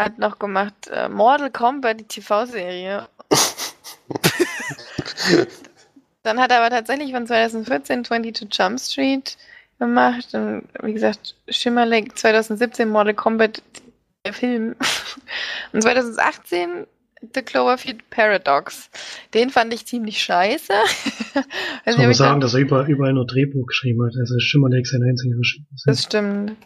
[0.00, 3.08] hat noch gemacht äh, Mortal Kombat, die TV-Serie.
[6.22, 9.36] Dann hat er aber tatsächlich von 2014 22 Jump Street
[9.78, 13.62] gemacht und wie gesagt Shimmer Lake 2017 Mortal Kombat
[14.24, 14.74] der Film
[15.72, 16.86] und 2018
[17.34, 18.90] The Cloverfield Paradox.
[19.34, 20.72] Den fand ich ziemlich scheiße.
[21.84, 24.14] Also ich sagen, glaub, dass er überall, überall nur Drehbuch geschrieben hat.
[24.18, 25.66] Also Schimmer Lake sein einziger Regie.
[25.84, 26.56] das stimmt.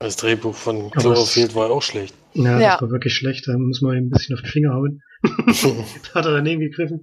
[0.00, 2.14] Das Drehbuch von Cloverfield war auch schlecht.
[2.34, 2.72] Ja, Ja.
[2.72, 3.46] das war wirklich schlecht.
[3.48, 5.00] Da muss man ihm ein bisschen auf die Finger hauen.
[5.22, 5.30] da
[6.14, 7.02] hat er daneben gegriffen.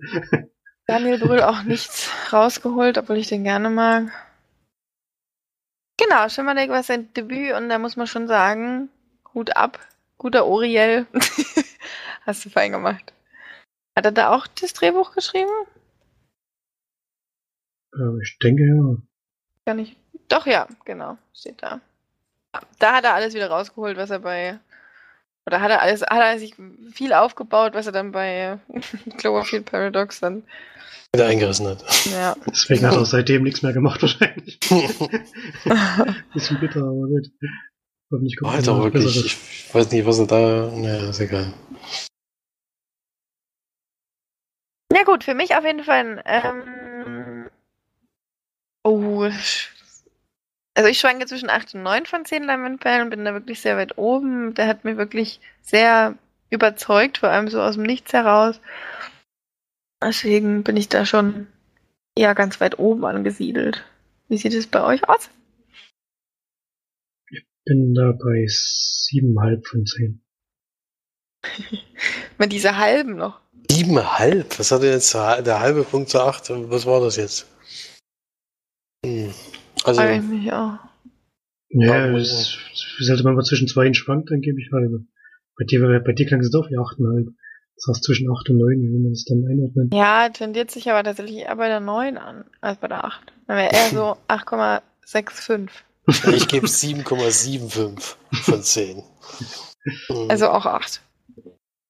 [0.85, 4.11] Daniel Brühl auch nichts rausgeholt, obwohl ich den gerne mag.
[5.97, 8.89] Genau, Shimmer Lake war sein Debüt und da muss man schon sagen,
[9.33, 9.79] Hut ab,
[10.17, 11.05] guter Oriel.
[12.21, 13.13] Hast du fein gemacht.
[13.95, 15.51] Hat er da auch das Drehbuch geschrieben?
[17.95, 18.97] Ähm, ich denke ja.
[19.65, 19.97] Gar nicht.
[20.29, 21.81] Doch, ja, genau, steht da.
[22.79, 24.59] Da hat er alles wieder rausgeholt, was er bei.
[25.45, 26.55] Oder hat er alles, hat er sich
[26.93, 28.59] viel aufgebaut, was er dann bei
[29.17, 30.43] Cloverfield Paradox dann.
[31.13, 31.83] Wieder eingerissen hat.
[32.05, 32.35] Ja.
[32.49, 34.59] Deswegen hat er seitdem nichts mehr gemacht wahrscheinlich.
[36.33, 37.29] Bisschen bitter, aber gut.
[38.11, 39.25] Hoffentlich kommt Alter, noch was wirklich.
[39.25, 40.71] Ich weiß nicht, was er da.
[40.73, 41.53] Naja, ist egal.
[44.93, 47.49] Ja gut, für mich auf jeden Fall ein, ähm,
[48.83, 49.29] oh,
[50.73, 53.77] also ich schwanke zwischen 8 und 9 von 10 Leinwandperlen und bin da wirklich sehr
[53.77, 54.53] weit oben.
[54.53, 56.17] Der hat mir wirklich sehr
[56.49, 58.59] überzeugt, vor allem so aus dem Nichts heraus.
[60.03, 61.47] Deswegen bin ich da schon
[62.15, 63.85] eher ganz weit oben angesiedelt.
[64.27, 65.29] Wie sieht es bei euch aus?
[67.63, 70.21] Bin da bei siebeneinhalb von zehn.
[72.37, 73.39] Mit dieser halben noch.
[73.81, 74.59] Siebeneinhalb?
[74.59, 75.13] Was hat er jetzt?
[75.15, 76.49] Der halbe Punkt zu acht?
[76.49, 77.47] Was war das jetzt?
[79.03, 79.33] Hm.
[79.83, 80.77] Also, Frage ich mich auch.
[81.69, 82.59] Ja, Ja, es
[82.99, 85.05] ist halt, wenn man zwischen zwei schwankt, dann gebe ich halbe.
[85.57, 87.29] Bei dir, bei dir klang es doch wie achteinhalb.
[87.75, 89.89] Das heißt zwischen acht und neun, wie will man das dann einordnen?
[89.93, 93.33] Ja, tendiert sich aber tatsächlich eher bei der 9 an, als bei der 8.
[93.47, 95.69] Dann wäre eher so 8,65.
[96.35, 99.03] ich gebe 7,75 von 10.
[100.07, 100.29] Hm.
[100.29, 101.01] Also auch 8.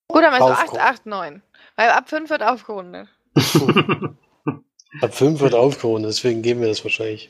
[0.08, 0.82] Gut, dann also 8, Aufgerundet.
[0.82, 1.41] 8, 9.
[1.75, 3.07] Weil ab 5 wird aufgerundet.
[4.99, 7.29] Ab 5 wird aufgerundet, deswegen geben wir das wahrscheinlich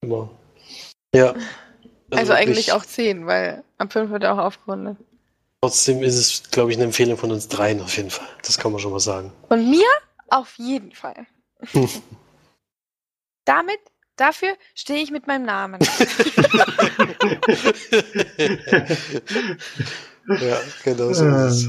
[0.00, 0.28] immer.
[1.14, 1.34] Ja.
[2.10, 4.96] Also, wirklich, eigentlich auch 10, weil ab 5 wird er auch aufgerundet.
[5.62, 8.26] Trotzdem ist es, glaube ich, eine Empfehlung von uns dreien auf jeden Fall.
[8.42, 9.32] Das kann man schon mal sagen.
[9.46, 9.86] Von mir
[10.30, 11.26] auf jeden Fall.
[13.44, 13.78] Damit,
[14.16, 15.80] dafür stehe ich mit meinem Namen.
[20.28, 21.68] ja, genau so ist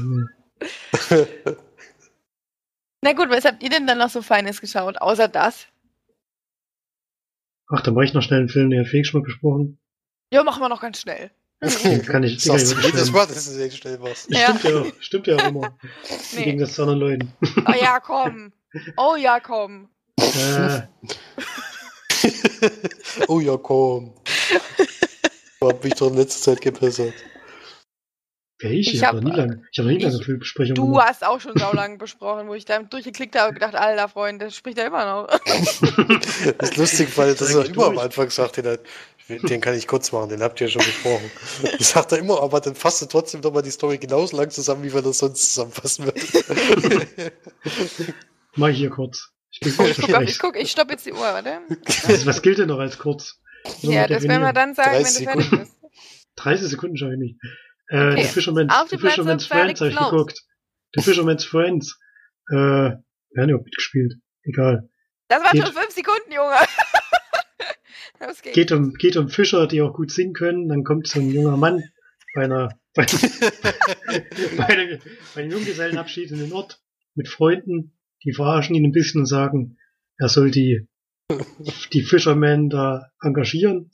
[3.02, 5.66] Na gut, was habt ihr denn dann noch so Feines geschaut, außer das?
[7.68, 9.78] Ach, dann mache ich noch schnell einen Film, den hat Felix schon mal besprochen.
[10.32, 11.30] Ja, machen wir noch ganz schnell.
[11.62, 13.12] Den kann ich, den kann ich jedes schnell.
[13.12, 14.30] Mal, dass du sehr schnell warst.
[14.32, 14.56] Das Ja.
[14.56, 15.66] Stimmt ja auch, stimmt ja auch immer.
[16.32, 16.44] Im Nee.
[16.44, 17.32] Gegensatz zu anderen Leuten.
[17.66, 18.52] Oh ja, komm.
[18.96, 19.88] Oh ja, komm.
[20.18, 20.82] Äh,
[23.28, 24.14] oh ja, komm.
[24.28, 27.14] Ich hab mich doch in letzter Zeit gebessert.
[28.70, 28.88] Ich?
[28.88, 30.86] Ich Ich habe hab- noch nie lange, ich habe noch nie lange ich- Filmbesprechungen Du
[30.86, 31.08] gemacht.
[31.08, 34.54] hast auch schon saulang besprochen, wo ich da durchgeklickt habe und gedacht, alter Freund, das
[34.56, 35.28] spricht er immer noch.
[36.58, 37.98] Das ist lustig, weil das Eigentlich immer am.
[37.98, 38.80] Anfang sagt, den, hat-
[39.28, 41.30] den kann ich kurz machen, den habt ihr ja schon besprochen.
[41.78, 44.50] Das sagt er immer, aber dann fasst er trotzdem doch mal die Story genauso lang
[44.50, 47.32] zusammen, wie wir das sonst zusammenfassen würden.
[48.56, 49.28] Mach ich hier kurz.
[49.50, 51.60] Ich bin Oh, ich guck, ich guck, ich stopp jetzt die Uhr, warte.
[52.06, 53.38] was, was gilt denn noch als kurz?
[53.80, 55.64] Ja, das werden wir dann sagen, wenn du 30 fertig Sekunden.
[55.64, 55.92] bist.
[56.36, 57.36] 30 Sekunden schaffe ich nicht.
[57.92, 58.22] Äh, Okay.
[58.22, 60.10] The Fisherman's, Auf The Fisherman's Friends habe ich los.
[60.10, 60.40] geguckt.
[60.94, 61.98] The Fisherman's Friends.
[62.50, 62.96] Äh, wer
[63.42, 64.14] hat überhaupt mitgespielt?
[64.44, 64.88] Egal.
[65.28, 66.54] Das waren Geht- schon fünf Sekunden, Junge.
[68.26, 68.54] Los geht's.
[68.54, 70.68] Geht um, geht um Fischer, die auch gut singen können.
[70.68, 71.82] Dann kommt so ein junger Mann
[72.34, 73.04] bei einer, bei,
[74.56, 74.98] bei einem,
[75.34, 76.80] bei einem Junggesellenabschied in den Ort
[77.14, 79.76] mit Freunden, die verarschen ihn ein bisschen und sagen,
[80.18, 80.88] er soll die,
[81.92, 83.90] die Fishermen da engagieren.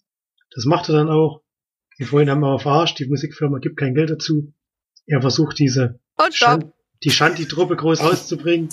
[0.55, 1.43] Das macht er dann auch.
[1.99, 4.53] Die Freunde haben aber verarscht, die Musikfirma gibt kein Geld dazu.
[5.07, 6.35] Er versucht diese Und.
[6.35, 6.73] Schand,
[7.05, 8.69] die Shanty-Truppe groß rauszubringen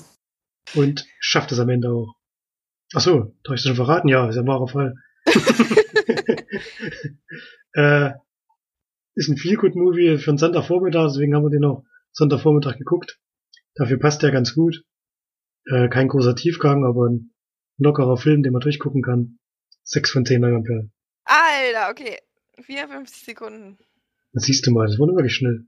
[0.73, 2.15] und schafft es am Ende auch.
[2.93, 4.07] Ach so, da habe ich schon verraten?
[4.07, 4.95] Ja, ist ein wahrer Fall.
[7.73, 8.11] äh,
[9.15, 13.19] ist ein Feel-Good-Movie für einen Sonntagvormittag, deswegen haben wir den auch Sonntagvormittag geguckt.
[13.75, 14.83] Dafür passt der ganz gut.
[15.65, 17.33] Äh, kein großer Tiefgang, aber ein
[17.77, 19.39] lockerer Film, den man durchgucken kann.
[19.83, 20.93] 6 von 10 Leinwandperlen.
[21.25, 22.17] Alter, okay.
[22.61, 23.77] 54 Sekunden.
[24.33, 25.65] Das siehst du mal, das wurde wirklich schnell.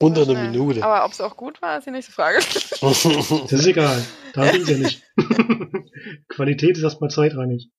[0.00, 0.50] Unter einer.
[0.50, 0.82] Minute.
[0.82, 2.38] Aber ob es auch gut war, ist die nächste Frage.
[2.80, 4.04] Das ist egal.
[4.32, 5.02] Da ging's ja nicht.
[6.28, 7.70] Qualität ist erstmal zweitrangig.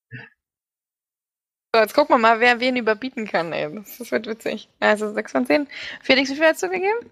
[1.76, 3.74] So, jetzt gucken wir mal, wer wen überbieten kann, ey.
[3.76, 4.70] Das, das wird witzig.
[4.80, 5.68] Also 6 von 10.
[6.02, 7.10] Felix, wie viel hast du gegeben?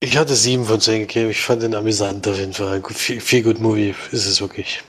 [0.00, 1.30] Ich hatte sieben von zehn gegeben.
[1.30, 2.80] Ich fand den amüsant auf jeden Fall.
[2.80, 4.82] Gut, Viel, viel gut Movie ist es wirklich.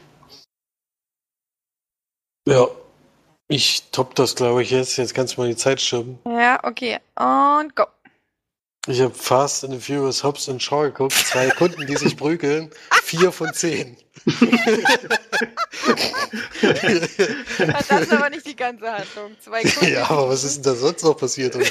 [2.47, 2.67] Ja.
[3.49, 4.97] Ich top das, glaube ich, jetzt.
[4.97, 6.19] Jetzt kannst du mal die Zeit stoppen.
[6.25, 6.99] Ja, okay.
[7.15, 7.85] Und go.
[8.89, 11.13] Ich habe Fast and the Furious Hobbs und Shaw geguckt.
[11.13, 12.69] Zwei Kunden, die sich prügeln.
[13.03, 13.97] Vier von zehn.
[17.57, 19.35] Das ist aber nicht die ganze Handlung.
[19.41, 19.93] Zwei Kunden.
[19.93, 21.55] ja, aber was ist denn da sonst noch passiert?
[21.55, 21.63] um?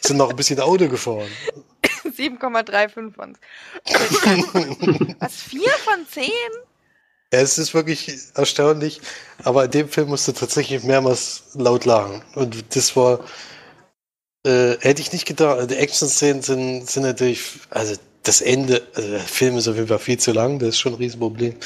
[0.00, 1.30] Sind noch ein bisschen Auto gefahren.
[2.16, 3.36] 7,35 von.
[5.20, 5.34] Was?
[5.42, 6.30] 4 von 10?
[7.36, 9.02] Ja, es ist wirklich erstaunlich,
[9.44, 12.22] aber in dem Film musste tatsächlich mehrmals laut lachen.
[12.34, 13.20] Und das war,
[14.46, 15.70] äh, hätte ich nicht gedacht.
[15.70, 19.98] Die Action-Szenen sind, sind natürlich, also das Ende, also der Film ist auf jeden Fall
[19.98, 21.56] viel zu lang, das ist schon ein Riesenproblem.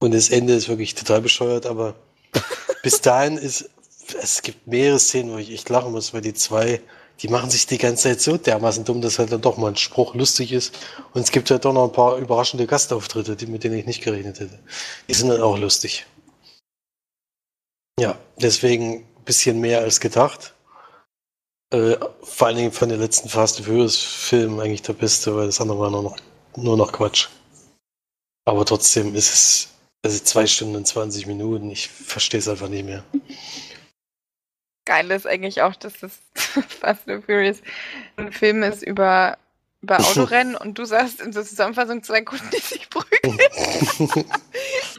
[0.00, 1.94] Und das Ende ist wirklich total bescheuert, aber
[2.82, 3.68] bis dahin ist,
[4.22, 6.80] es gibt mehrere Szenen, wo ich echt lachen muss, weil die zwei,
[7.20, 9.76] die machen sich die ganze Zeit so dermaßen dumm, dass halt dann doch mal ein
[9.76, 10.78] Spruch lustig ist.
[11.12, 14.02] Und es gibt halt doch noch ein paar überraschende Gastauftritte, die, mit denen ich nicht
[14.02, 14.58] gerechnet hätte.
[15.08, 16.06] Die sind dann auch lustig.
[17.98, 20.54] Ja, deswegen ein bisschen mehr als gedacht.
[21.70, 25.46] Äh, vor allen Dingen von den letzten Fast and Furious Filmen eigentlich der beste, weil
[25.46, 26.16] das andere war nur noch,
[26.56, 27.28] nur noch Quatsch.
[28.46, 29.68] Aber trotzdem ist es
[30.02, 31.70] also zwei Stunden und 20 Minuten.
[31.70, 33.04] Ich verstehe es einfach nicht mehr.
[34.88, 37.58] Geil ist eigentlich auch, dass das Fast and Furious
[38.16, 39.36] ein Film ist über,
[39.82, 43.38] über Autorennen und du sagst in der Zusammenfassung zwei Kunden, die sich prügeln.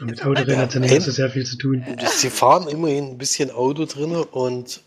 [0.06, 1.84] mit Autorennen hat ja nicht so sehr viel zu tun.
[2.06, 4.80] Sie fahren immerhin ein bisschen Auto drin und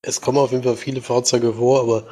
[0.00, 2.06] es kommen auf jeden Fall viele Fahrzeuge vor, aber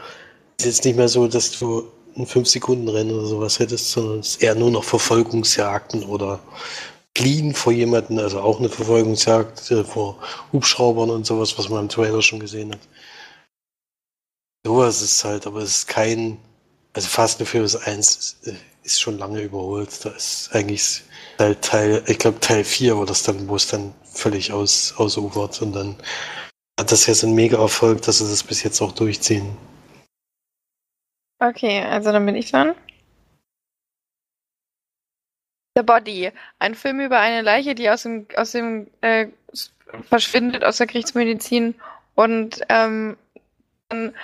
[0.59, 4.37] es ist jetzt nicht mehr so, dass du ein 5-Sekunden-Rennen oder sowas hättest, sondern es
[4.37, 6.39] ist eher nur noch Verfolgungsjagden oder
[7.15, 10.19] Clean vor jemanden, also auch eine Verfolgungsjagd äh, vor
[10.53, 12.81] Hubschraubern und sowas, was man im Trailer schon gesehen hat.
[14.67, 16.39] Sowas ist halt, aber es ist kein,
[16.93, 20.05] also Fast and Furious 1 ist, äh, ist schon lange überholt.
[20.05, 21.03] Da ist eigentlich
[21.39, 25.63] Teil, Teil ich glaube Teil 4 war das dann, wo es dann völlig aus, ausufert
[25.63, 25.97] und dann
[26.79, 29.57] hat das so einen mega Erfolg, dass sie das bis jetzt auch durchziehen.
[31.41, 32.75] Okay, also dann bin ich dran.
[35.75, 39.29] The Body, ein Film über eine Leiche, die aus dem, aus dem äh,
[40.09, 41.75] verschwindet aus der Gerichtsmedizin
[42.15, 43.17] und ähm,
[43.89, 44.15] dann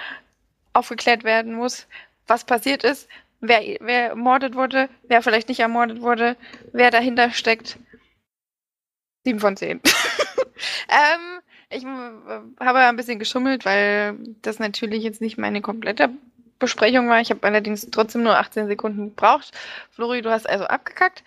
[0.73, 1.87] aufgeklärt werden muss,
[2.27, 3.09] was passiert ist,
[3.41, 6.37] wer, wer ermordet wurde, wer vielleicht nicht ermordet wurde,
[6.73, 7.79] wer dahinter steckt.
[9.25, 9.81] Sieben von zehn.
[10.89, 16.11] ähm, ich äh, habe ein bisschen geschummelt, weil das natürlich jetzt nicht meine komplette
[16.61, 17.21] Besprechung war.
[17.21, 19.51] Ich habe allerdings trotzdem nur 18 Sekunden gebraucht.
[19.91, 21.25] Flori, du hast also abgekackt.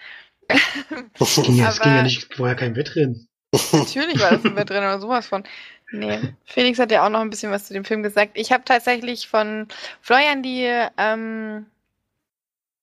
[0.48, 3.28] Es ging, ja, es ging ja nicht vorher kein Wettrennen.
[3.72, 5.44] Natürlich war das ein Wettrennen oder sowas von.
[5.92, 8.32] Nee, Felix hat ja auch noch ein bisschen was zu dem Film gesagt.
[8.36, 9.68] Ich habe tatsächlich von
[10.02, 10.68] Florian die,
[10.98, 11.68] ähm,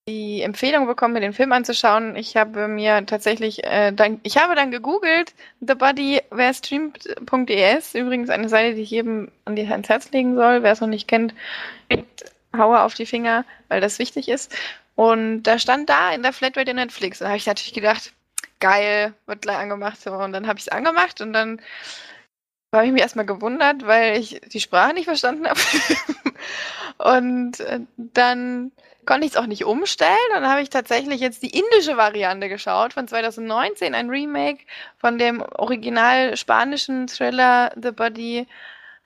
[0.08, 2.14] die Empfehlung bekommen, mir den Film anzuschauen.
[2.14, 8.30] Ich habe mir tatsächlich, äh, dann, ich habe dann gegoogelt, The Body, wer streamt.es, übrigens
[8.30, 10.62] eine Seite, die ich jedem an die ans Herz legen soll.
[10.62, 11.34] Wer es noch nicht kennt,
[12.56, 14.54] haue auf die Finger, weil das wichtig ist.
[14.94, 17.20] Und da stand da in der Flatrate in Netflix.
[17.20, 18.12] Da habe ich natürlich gedacht,
[18.58, 20.06] geil, wird gleich angemacht.
[20.06, 21.60] Und dann habe ich es angemacht und dann
[22.72, 25.60] habe ich mich erstmal gewundert, weil ich die Sprache nicht verstanden habe.
[26.98, 28.72] und äh, dann
[29.06, 30.16] konnte ich es auch nicht umstellen.
[30.34, 34.64] Und dann habe ich tatsächlich jetzt die indische Variante geschaut von 2019, ein Remake
[34.98, 38.46] von dem original spanischen Thriller The Body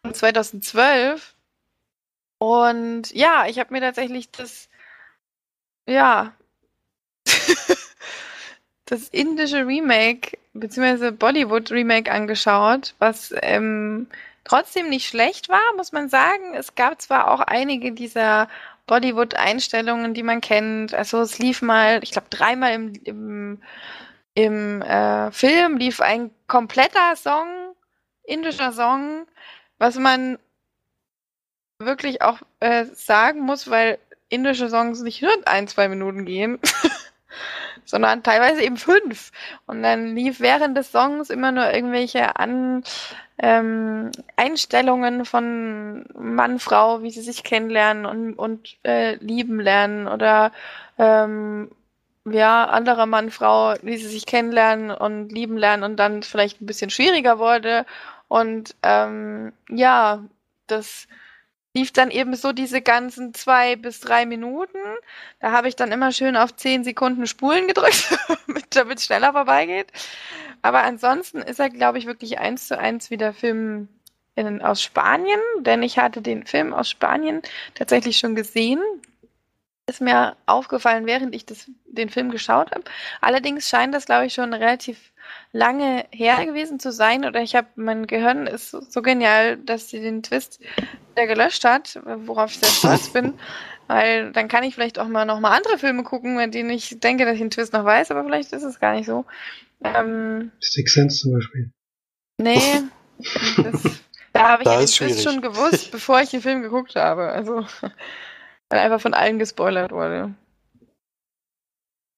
[0.03, 1.34] von 2012.
[2.45, 4.69] Und ja, ich habe mir tatsächlich das,
[5.87, 6.35] ja,
[8.85, 14.09] das indische Remake beziehungsweise Bollywood Remake angeschaut, was ähm,
[14.45, 16.55] trotzdem nicht schlecht war, muss man sagen.
[16.55, 18.49] Es gab zwar auch einige dieser
[18.87, 20.93] Bollywood-Einstellungen, die man kennt.
[20.93, 23.63] Also es lief mal, ich glaube dreimal im, im,
[24.35, 27.49] im äh, Film lief ein kompletter Song,
[28.23, 29.27] indischer Song,
[29.79, 30.39] was man
[31.79, 33.99] wirklich auch äh, sagen muss, weil
[34.29, 36.59] indische Songs nicht nur ein, zwei Minuten gehen.
[37.85, 39.31] sondern teilweise eben fünf.
[39.67, 42.83] Und dann lief während des Songs immer nur irgendwelche An
[43.39, 50.53] ähm, Einstellungen von Mann, Frau, wie sie sich kennenlernen und, und äh, lieben lernen oder
[50.99, 51.71] ähm,
[52.27, 56.67] ja, anderer Mann, Frau, wie sie sich kennenlernen und lieben lernen und dann vielleicht ein
[56.67, 57.85] bisschen schwieriger wurde.
[58.29, 60.25] Und ähm, ja,
[60.67, 61.07] das
[61.75, 64.79] lief dann eben so diese ganzen zwei bis drei Minuten.
[65.41, 68.17] Da habe ich dann immer schön auf zehn Sekunden Spulen gedrückt,
[68.71, 69.93] damit es schneller vorbeigeht.
[70.63, 73.89] Aber ansonsten ist er, glaube ich, wirklich eins zu eins wie der Film
[74.37, 77.43] in, aus Spanien, denn ich hatte den Film aus Spanien
[77.75, 78.81] tatsächlich schon gesehen.
[79.87, 82.85] Ist mir aufgefallen, während ich das, den Film geschaut habe.
[83.21, 85.13] Allerdings scheint das, glaube ich, schon relativ
[85.53, 87.25] lange her gewesen zu sein.
[87.25, 90.61] Oder ich habe, mein Gehirn ist so, so genial, dass sie den Twist
[91.13, 93.35] wieder gelöscht hat, worauf ich sehr stolz bin.
[93.87, 97.01] Weil dann kann ich vielleicht auch mal noch mal andere Filme gucken, mit denen ich
[97.01, 99.27] denke, dass ich den Twist noch weiß, aber vielleicht ist es gar nicht so.
[99.85, 101.71] Ähm, Six Sense zum Beispiel.
[102.41, 102.83] Nee,
[103.63, 103.83] das,
[104.33, 107.29] da habe ich Da den ist Twist schon gewusst, bevor ich den Film geguckt habe.
[107.29, 107.67] Also,
[108.75, 110.35] weil einfach von allen gespoilert wurde.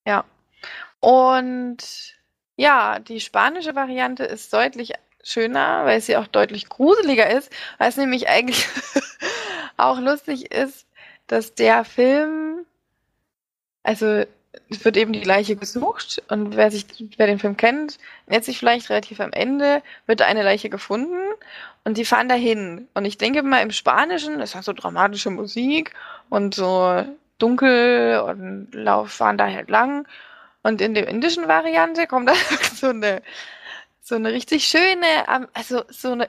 [0.07, 0.25] Ja.
[1.01, 2.17] Und
[2.57, 7.99] ja, die spanische Variante ist deutlich schöner, weil sie auch deutlich gruseliger ist, weil es
[7.99, 8.67] nämlich eigentlich
[9.77, 10.87] auch lustig ist,
[11.27, 12.65] dass der Film,
[13.83, 14.25] also
[14.71, 16.87] es wird eben die Leiche gesucht und wer sich,
[17.19, 17.99] wer den Film kennt,
[18.29, 21.19] nennt sich vielleicht relativ am Ende, wird eine Leiche gefunden
[21.85, 22.89] und die fahren dahin.
[22.95, 25.93] Und ich denke mal im Spanischen, das hat so dramatische Musik
[26.31, 27.05] und so
[27.39, 30.07] dunkel und lauf, fahren da halt lang.
[30.63, 32.35] Und in der indischen Variante kommt da
[32.75, 33.23] so eine,
[34.03, 36.29] so eine richtig schöne, am- also so eine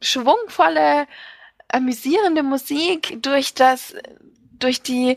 [0.00, 1.06] schwungvolle,
[1.68, 3.94] amüsierende Musik durch das,
[4.58, 5.16] durch die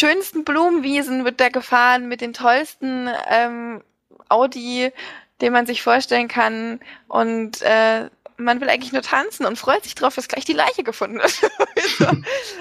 [0.00, 3.82] schönsten Blumenwiesen wird da gefahren mit den tollsten ähm,
[4.28, 4.92] Audi,
[5.40, 6.80] den man sich vorstellen kann.
[7.08, 8.08] Und äh,
[8.40, 11.30] man will eigentlich nur tanzen und freut sich drauf, dass gleich die Leiche gefunden wird.
[11.98, 12.06] so,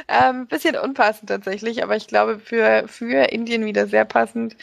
[0.08, 4.56] ähm, bisschen unpassend tatsächlich, aber ich glaube für, für Indien wieder sehr passend.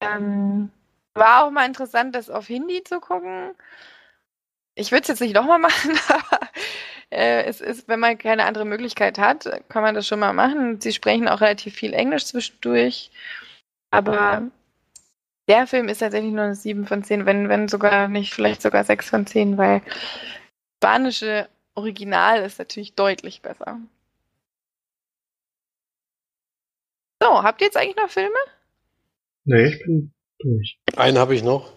[0.00, 0.70] Ähm,
[1.14, 3.54] war auch mal interessant, das auf Hindi zu gucken.
[4.74, 6.40] Ich würde es jetzt nicht nochmal machen, aber
[7.10, 10.80] äh, es ist, wenn man keine andere Möglichkeit hat, kann man das schon mal machen.
[10.80, 13.10] Sie sprechen auch relativ viel Englisch zwischendurch.
[13.90, 14.42] Aber
[15.48, 18.84] der Film ist tatsächlich nur eine 7 von 10, wenn, wenn sogar nicht, vielleicht sogar
[18.84, 19.82] 6 von 10, weil
[20.76, 23.80] spanische Original ist natürlich deutlich besser.
[27.22, 28.36] So, habt ihr jetzt eigentlich noch Filme?
[29.44, 30.78] Nee, ich bin durch.
[30.96, 31.72] Einen habe ich noch.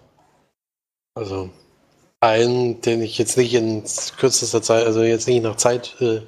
[1.15, 1.49] Also
[2.19, 3.83] einen, den ich jetzt nicht in
[4.17, 6.21] kürzester Zeit, also jetzt nicht nach Zeit äh,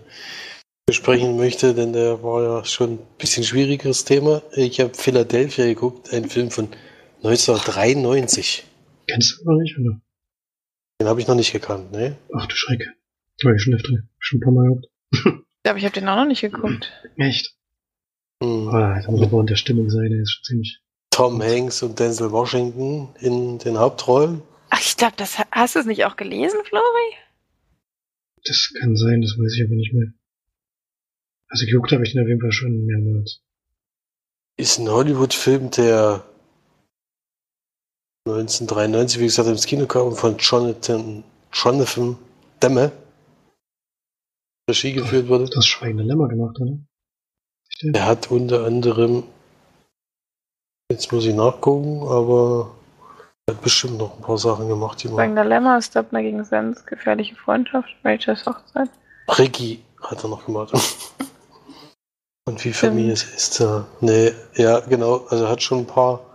[0.85, 4.41] besprechen möchte, denn der war ja schon ein bisschen schwierigeres Thema.
[4.53, 6.69] Ich habe Philadelphia geguckt, ein Film von
[7.23, 8.65] 1993.
[9.07, 10.01] Kennst du noch nicht, oder?
[10.99, 12.17] Den habe ich noch nicht gekannt, ne?
[12.35, 12.85] Ach du Schreck.
[13.43, 14.87] War ich schon öfter, schon ein paar Mal gehabt.
[15.13, 16.91] Ich glaube, ich habe den auch noch nicht geguckt.
[17.15, 17.55] Echt?
[18.41, 18.67] Hm.
[18.67, 20.81] Ah, da muss aber in der Stimmung sein, der ist schon ziemlich.
[21.11, 24.41] Tom Hanks und Denzel Washington in den Hauptrollen.
[24.69, 27.13] Ach, ich glaube, das hast du es nicht auch gelesen, Flori?
[28.43, 30.11] Das kann sein, das weiß ich aber nicht mehr.
[31.47, 33.41] Also geguckt habe ich den auf jeden Fall schon mehrmals.
[34.57, 36.25] Ist ein Hollywood-Film, der
[38.25, 42.17] 1993, wie gesagt, ins Kino kam, von Jonathan, Jonathan
[42.61, 42.91] Demme
[44.69, 45.49] Regie geführt wurde.
[45.49, 46.77] Das Schweigende Lämmer gemacht, oder?
[47.67, 47.97] Stimmt.
[47.97, 49.23] Er hat unter anderem,
[50.89, 52.71] jetzt muss ich nachgucken, aber
[53.45, 55.17] er hat bestimmt noch ein paar Sachen gemacht, die man.
[55.17, 58.89] Sagen Dilemma, Stopner gegen Sens, gefährliche Freundschaft, Rachels Hochzeit.
[59.37, 60.71] Ricky hat er noch gemacht.
[62.45, 63.85] Und wie Familie ist er?
[63.99, 65.25] Nee, ja, genau.
[65.29, 66.32] Also er hat schon ein paar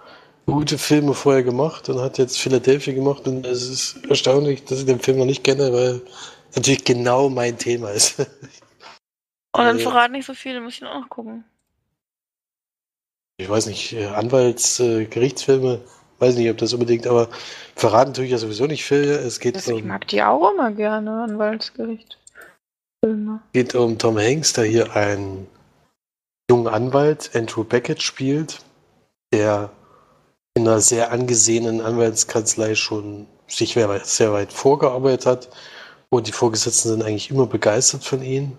[0.49, 4.87] gute Filme vorher gemacht und hat jetzt Philadelphia gemacht und es ist erstaunlich, dass ich
[4.87, 6.01] den Film noch nicht kenne, weil
[6.51, 8.19] es natürlich genau mein Thema ist.
[8.21, 8.29] Und
[9.55, 9.83] dann Nee.
[9.83, 11.45] verrat nicht so viel, dann muss ich auch noch gucken.
[13.41, 15.81] Ich weiß nicht, äh, Anwalts-, äh, Gerichtsfilme,
[16.19, 17.29] weiß nicht, ob das unbedingt, aber
[17.77, 19.05] verraten tue ich ja sowieso nicht viel.
[19.11, 22.19] Es geht, Also, ich um, mag die auch immer gerne, Anwaltsgericht.
[23.05, 23.41] Filme.
[23.53, 25.47] geht um Tom Hanks, der hier einen
[26.51, 28.61] jungen Anwalt, Andrew Beckett, spielt,
[29.33, 29.71] der
[30.59, 35.49] in einer sehr angesehenen Anwaltskanzlei schon sich sehr weit, vorgearbeitet hat.
[36.11, 38.59] Und die Vorgesetzten sind eigentlich immer begeistert von ihm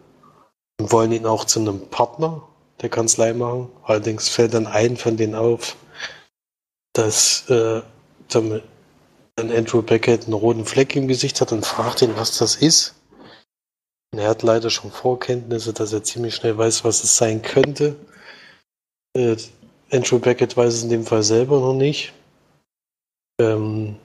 [0.80, 2.42] und wollen ihn auch zu einem Partner
[2.82, 3.70] der Kanzlei machen.
[3.84, 5.76] Allerdings fällt dann ein von denen auf,
[6.94, 7.82] dass äh,
[8.30, 8.62] dann
[9.36, 12.96] Andrew Beckett einen roten Fleck im Gesicht hat und fragt ihn, was das ist.
[14.14, 17.96] Und er hat leider schon Vorkenntnisse, dass er ziemlich schnell weiß, was es sein könnte.
[19.16, 19.36] Äh,
[19.92, 22.14] Andrew Beckett weiß es in dem Fall selber noch nicht.
[23.42, 23.98] Ähm,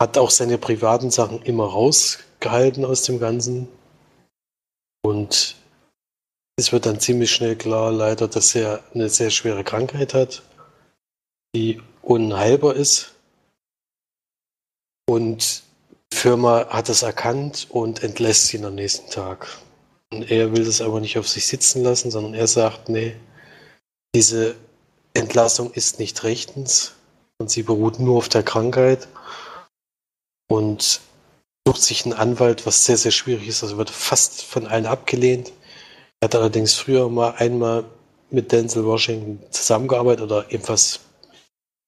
[0.00, 3.68] hat auch seine privaten Sachen immer rausgehalten aus dem Ganzen.
[5.02, 5.56] Und
[6.56, 10.42] es wird dann ziemlich schnell klar, leider, dass er eine sehr schwere Krankheit hat,
[11.54, 13.14] die unheilbar ist.
[15.08, 15.62] Und
[16.12, 19.48] die Firma hat es erkannt und entlässt ihn am nächsten Tag.
[20.12, 23.16] Und er will das aber nicht auf sich sitzen lassen, sondern er sagt, nee,
[24.18, 24.56] diese
[25.14, 26.94] Entlassung ist nicht rechtens
[27.38, 29.06] und sie beruht nur auf der Krankheit
[30.50, 31.00] und
[31.64, 33.62] sucht sich einen Anwalt, was sehr, sehr schwierig ist.
[33.62, 35.52] Also wird fast von allen abgelehnt.
[36.18, 37.84] Er hat allerdings früher mal einmal
[38.30, 40.98] mit Denzel Washington zusammengearbeitet oder ebenfalls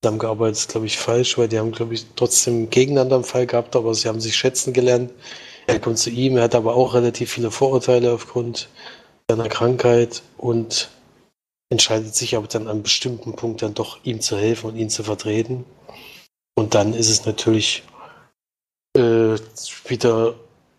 [0.01, 3.74] zusammengearbeitet, ist glaube ich falsch, weil die haben glaube ich trotzdem gegeneinander einen Fall gehabt,
[3.74, 5.11] aber sie haben sich schätzen gelernt.
[5.66, 8.68] Er kommt zu ihm, er hat aber auch relativ viele Vorurteile aufgrund
[9.28, 10.91] seiner Krankheit und
[11.70, 14.90] entscheidet sich aber dann an einem bestimmten Punkt dann doch ihm zu helfen und ihn
[14.90, 15.64] zu vertreten.
[16.54, 17.82] Und dann ist es natürlich
[18.96, 19.38] äh,
[19.86, 20.34] wieder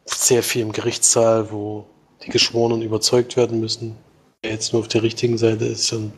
[0.06, 1.86] sehr viel im Gerichtssaal, wo
[2.24, 3.98] die Geschworenen überzeugt werden müssen,
[4.44, 5.92] wer jetzt nur auf der richtigen Seite ist.
[5.94, 6.14] Und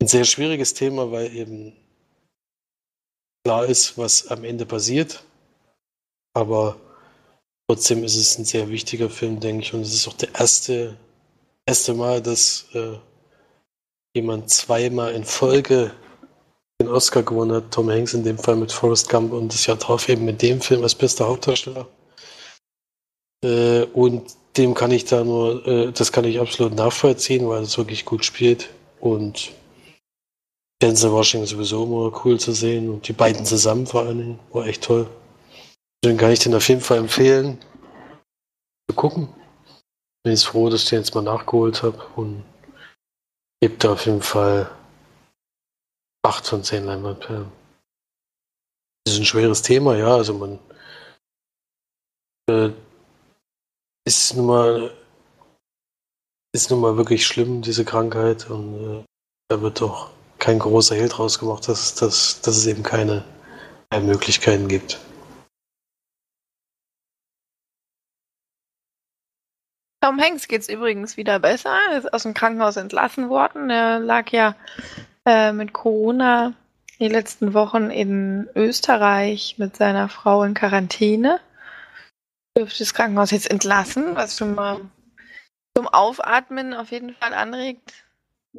[0.00, 1.72] ein sehr schwieriges Thema, weil eben
[3.44, 5.24] klar ist, was am Ende passiert.
[6.34, 6.76] Aber
[7.70, 9.72] Trotzdem ist es ein sehr wichtiger Film, denke ich.
[9.72, 10.96] Und es ist auch der erste,
[11.64, 12.98] erste Mal, dass äh,
[14.14, 15.92] jemand zweimal in Folge
[16.80, 17.70] den Oscar gewonnen hat.
[17.70, 20.60] Tom Hanks in dem Fall mit Forrest Gump und das Jahr drauf eben mit dem
[20.60, 21.86] Film als bester Hauptdarsteller.
[23.44, 27.78] Äh, und dem kann ich da nur, äh, das kann ich absolut nachvollziehen, weil es
[27.78, 28.70] wirklich gut spielt.
[28.98, 29.52] Und
[30.82, 34.66] Denzel Washington sowieso immer cool zu sehen und die beiden zusammen vor allen Dingen, war
[34.66, 35.06] echt toll.
[36.02, 37.58] Den kann ich den auf jeden Fall empfehlen
[38.88, 39.28] zu gucken.
[40.22, 42.42] Bin ich froh, dass ich den jetzt mal nachgeholt habe und
[43.60, 44.70] da auf jeden Fall
[46.22, 47.50] 8 von 10 Leinwandperlen.
[49.04, 50.14] Das ist ein schweres Thema, ja.
[50.14, 50.58] Also man
[52.48, 52.70] äh,
[54.04, 54.94] ist nun mal
[56.52, 58.50] ist nun mal wirklich schlimm, diese Krankheit.
[58.50, 59.04] Und äh,
[59.48, 63.24] da wird doch kein großer Hehl draus gemacht, dass, dass, dass es eben keine
[64.02, 64.98] Möglichkeiten gibt.
[70.02, 71.76] Tom Hanks geht es übrigens wieder besser.
[71.90, 73.68] Er ist aus dem Krankenhaus entlassen worden.
[73.68, 74.56] Er lag ja
[75.26, 76.54] äh, mit Corona
[76.98, 81.40] die letzten Wochen in Österreich mit seiner Frau in Quarantäne.
[82.56, 84.80] Dürfte das Krankenhaus jetzt entlassen, was schon mal
[85.76, 88.04] zum Aufatmen auf jeden Fall anregt.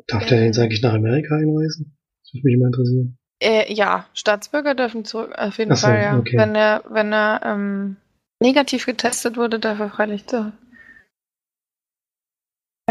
[0.08, 1.98] Darf der jetzt eigentlich nach Amerika einreisen?
[2.24, 3.18] Das würde mich mal interessieren.
[3.42, 6.18] Äh, ja, Staatsbürger dürfen zurück, auf jeden so, Fall, ja.
[6.18, 6.38] Okay.
[6.38, 7.98] Wenn er, wenn er ähm,
[8.40, 10.54] negativ getestet wurde, darf er freilich zurück.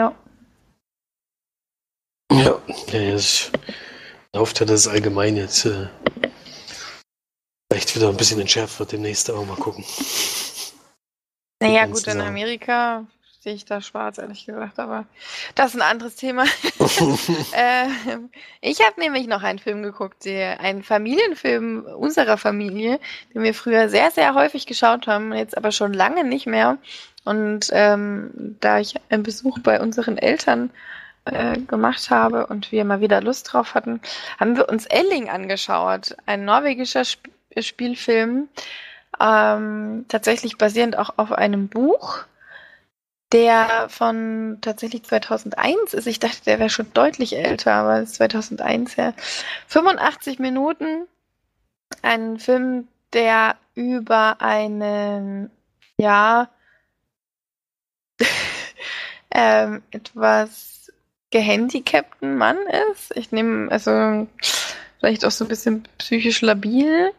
[0.01, 0.15] Ja.
[2.33, 3.51] Ja, ja ich
[4.35, 5.89] hoffe, dass es allgemein jetzt äh,
[7.71, 9.85] vielleicht wieder ein bisschen entschärft wird demnächst, aber mal gucken.
[11.63, 13.07] Naja, gut, in Amerika
[13.41, 15.07] sehe ich da schwarz, ehrlich gesagt, aber
[15.55, 16.45] das ist ein anderes Thema.
[17.53, 17.87] äh,
[18.61, 23.01] ich habe nämlich noch einen Film geguckt, der, einen Familienfilm unserer Familie,
[23.35, 26.77] den wir früher sehr, sehr häufig geschaut haben, jetzt aber schon lange nicht mehr.
[27.25, 30.71] Und ähm, da ich einen Besuch bei unseren Eltern
[31.25, 34.03] äh, gemacht habe und wir mal wieder Lust drauf hatten,
[34.39, 37.25] haben wir uns Elling angeschaut, ein norwegischer Sp
[37.59, 38.49] Spielfilm,
[39.21, 42.27] ähm, tatsächlich basierend auch auf einem Buch,
[43.33, 46.07] der von tatsächlich 2001 ist.
[46.07, 49.15] Ich dachte, der wäre schon deutlich älter, aber es ist 2001 ja.
[49.69, 51.07] 85 Minuten,
[52.03, 55.51] ein Film, der über einen,
[55.97, 56.49] ja,
[59.31, 60.93] ähm, etwas
[61.31, 62.59] gehandicapten Mann
[62.91, 63.17] ist.
[63.17, 64.27] Ich nehme, also
[64.99, 67.13] vielleicht auch so ein bisschen psychisch labil.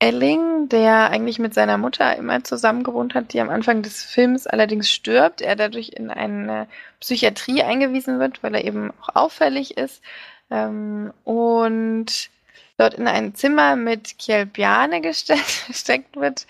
[0.00, 4.46] Elling, der eigentlich mit seiner Mutter immer zusammen gewohnt hat, die am Anfang des Films
[4.46, 6.68] allerdings stirbt, er dadurch in eine
[7.00, 10.02] Psychiatrie eingewiesen wird, weil er eben auch auffällig ist.
[10.50, 12.30] Ähm, und
[12.78, 16.46] dort in ein Zimmer mit Kjell Bjarne gesteckt wird,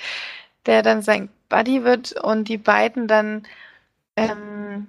[0.67, 3.49] der dann sein Buddy wird und die beiden dann
[4.17, 4.87] ähm,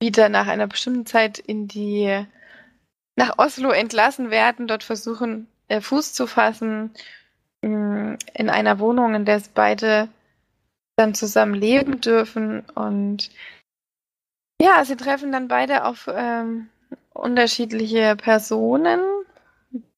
[0.00, 2.26] wieder nach einer bestimmten Zeit in die
[3.14, 6.92] nach Oslo entlassen werden, dort versuchen äh, Fuß zu fassen
[7.60, 10.08] in einer Wohnung, in der sie beide
[10.96, 13.30] dann zusammen leben dürfen und
[14.60, 16.68] ja, sie treffen dann beide auf ähm,
[17.14, 19.00] unterschiedliche Personen.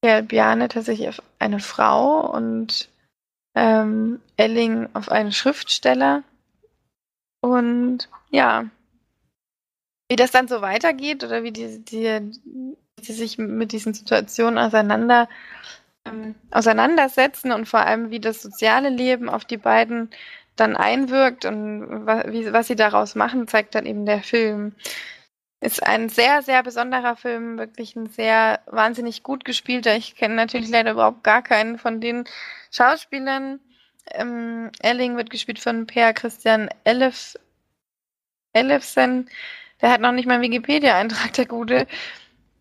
[0.02, 2.90] Der Bjarne tatsächlich auf eine Frau und
[3.54, 6.22] ähm, Elling auf einen Schriftsteller.
[7.40, 8.66] Und ja,
[10.11, 12.32] wie das dann so weitergeht oder wie die, die,
[13.00, 15.28] sie sich mit diesen Situationen auseinander,
[16.11, 20.11] ähm, auseinandersetzen und vor allem, wie das soziale Leben auf die beiden
[20.56, 24.74] dann einwirkt und wa wie, was sie daraus machen, zeigt dann eben der Film.
[25.61, 29.94] Ist ein sehr, sehr besonderer Film, wirklich ein sehr wahnsinnig gut gespielter.
[29.96, 32.24] Ich kenne natürlich leider überhaupt gar keinen von den
[32.70, 33.61] Schauspielern.
[34.12, 37.36] Ähm, Elling wird gespielt von Per Christian Elef,
[38.54, 39.28] Elefsen.
[39.82, 41.86] Der hat noch nicht mal einen Wikipedia-Eintrag, der Gute.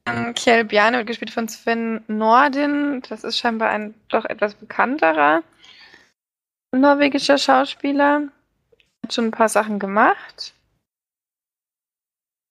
[0.10, 3.02] Ähm, Kjell Bjarne wird gespielt von Sven Nordin.
[3.10, 5.44] Das ist scheinbar ein doch etwas bekannterer
[6.72, 8.30] norwegischer Schauspieler.
[9.04, 10.54] Hat schon ein paar Sachen gemacht.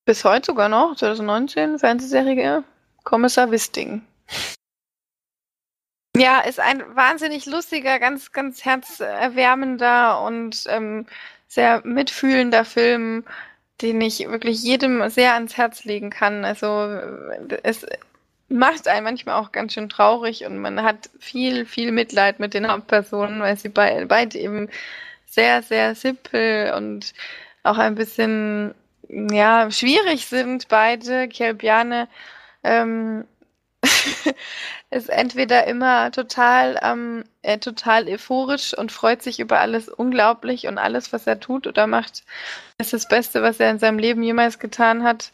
[0.07, 2.65] Bis heute sogar noch, 2019, Fernsehserie
[3.05, 4.03] Kommissar Wisting.
[6.17, 11.07] Ja, ist ein wahnsinnig lustiger, ganz, ganz herzerwärmender und ähm,
[11.47, 13.25] sehr mitfühlender Film,
[13.81, 16.45] den ich wirklich jedem sehr ans Herz legen kann.
[16.45, 16.67] Also
[17.63, 17.87] es
[18.49, 22.71] macht einen manchmal auch ganz schön traurig und man hat viel, viel Mitleid mit den
[22.71, 24.69] Hauptpersonen, weil sie beide, beide eben
[25.27, 27.13] sehr, sehr simpel und
[27.63, 28.75] auch ein bisschen
[29.09, 31.29] ja, schwierig sind beide.
[31.29, 32.09] Kjelbjane
[32.65, 33.25] ähm,
[34.91, 40.79] ist entweder immer total, ähm, äh, total euphorisch und freut sich über alles unglaublich und
[40.79, 42.25] alles, was er tut oder macht,
[42.79, 45.33] ist das Beste, was er in seinem Leben jemals getan hat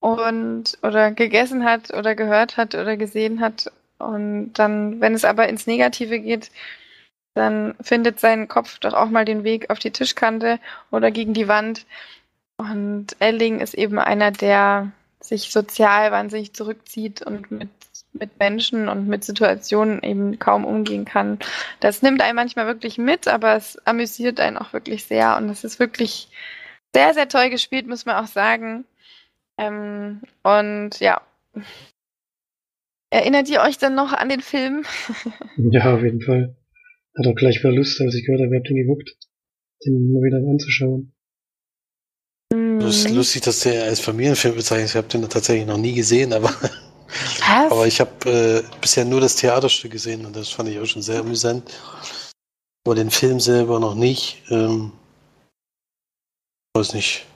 [0.00, 3.72] und oder gegessen hat oder gehört hat oder gesehen hat.
[3.98, 6.50] Und dann, wenn es aber ins Negative geht,
[7.34, 10.60] dann findet sein Kopf doch auch mal den Weg auf die Tischkante
[10.90, 11.86] oder gegen die Wand
[12.58, 17.70] und Elling ist eben einer, der sich sozial wahnsinnig zurückzieht und mit,
[18.12, 21.38] mit Menschen und mit Situationen eben kaum umgehen kann.
[21.80, 25.64] Das nimmt einen manchmal wirklich mit, aber es amüsiert einen auch wirklich sehr und es
[25.64, 26.28] ist wirklich
[26.94, 28.84] sehr, sehr toll gespielt, muss man auch sagen.
[29.58, 31.20] Ähm, und ja.
[33.10, 34.84] Erinnert ihr euch dann noch an den Film?
[35.56, 36.56] ja, auf jeden Fall.
[37.16, 39.16] Hat auch gleich wieder Lust, als ich gehört habe, ihr habt ihn geguckt,
[39.84, 41.12] den mal wieder anzuschauen.
[42.50, 43.16] Das ist mhm.
[43.16, 44.92] lustig, dass der als Familienfilm bezeichnet ist.
[44.92, 46.54] Ich habe den tatsächlich noch nie gesehen, aber,
[47.70, 51.02] aber ich habe äh, bisher nur das Theaterstück gesehen und das fand ich auch schon
[51.02, 51.70] sehr amüsant.
[52.84, 54.42] Aber den Film selber noch nicht.
[54.50, 54.92] Ähm,
[56.74, 57.26] weiß nicht.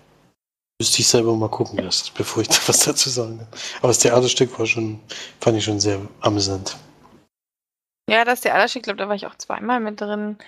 [0.80, 3.48] Müsste ich selber mal gucken erst, bevor ich da was dazu sagen kann.
[3.78, 5.00] Aber das Theaterstück war schon,
[5.40, 6.76] fand ich schon sehr amüsant.
[8.10, 10.38] Ja, das Theaterstück, glaube da war ich auch zweimal mit drin.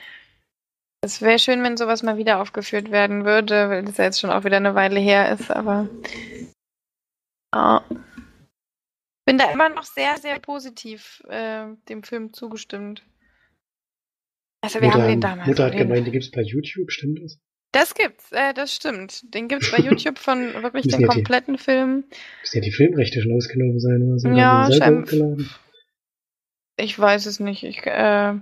[1.03, 4.31] Es wäre schön, wenn sowas mal wieder aufgeführt werden würde, weil das ja jetzt schon
[4.31, 5.87] auch wieder eine Weile her ist, aber
[7.55, 7.81] oh.
[9.25, 13.03] Bin da immer noch sehr, sehr positiv äh, dem Film zugestimmt.
[14.61, 15.49] Also wir Mutter, haben den damals.
[15.49, 17.39] Mutter hat gemeint, die gibt es bei YouTube, stimmt das?
[17.73, 19.35] Das gibt's, äh, das stimmt.
[19.35, 22.05] Den gibt's bei YouTube von wirklich den kompletten die, Film.
[22.41, 24.19] Müssen ja die Filmrechte schon ausgelaufen sein, oder?
[24.19, 25.37] Sind ja, scheinbar.
[26.77, 27.65] Ich weiß es nicht.
[27.65, 28.35] Ich äh,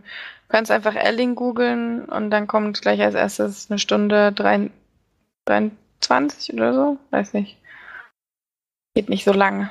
[0.49, 6.99] kannst einfach Erling googeln und dann kommt gleich als erstes eine Stunde 23 oder so.
[7.11, 7.57] Weiß nicht.
[8.95, 9.71] Geht nicht so lange.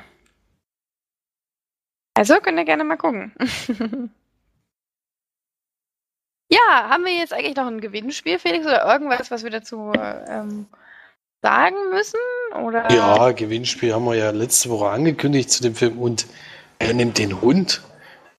[2.14, 3.32] Also könnt ihr gerne mal gucken.
[6.50, 10.66] ja, haben wir jetzt eigentlich noch ein Gewinnspiel, Felix, oder irgendwas, was wir dazu ähm,
[11.42, 12.20] sagen müssen?
[12.62, 12.90] Oder?
[12.90, 16.26] Ja, Gewinnspiel haben wir ja letzte Woche angekündigt zu dem Film und
[16.78, 17.82] er nimmt den Hund.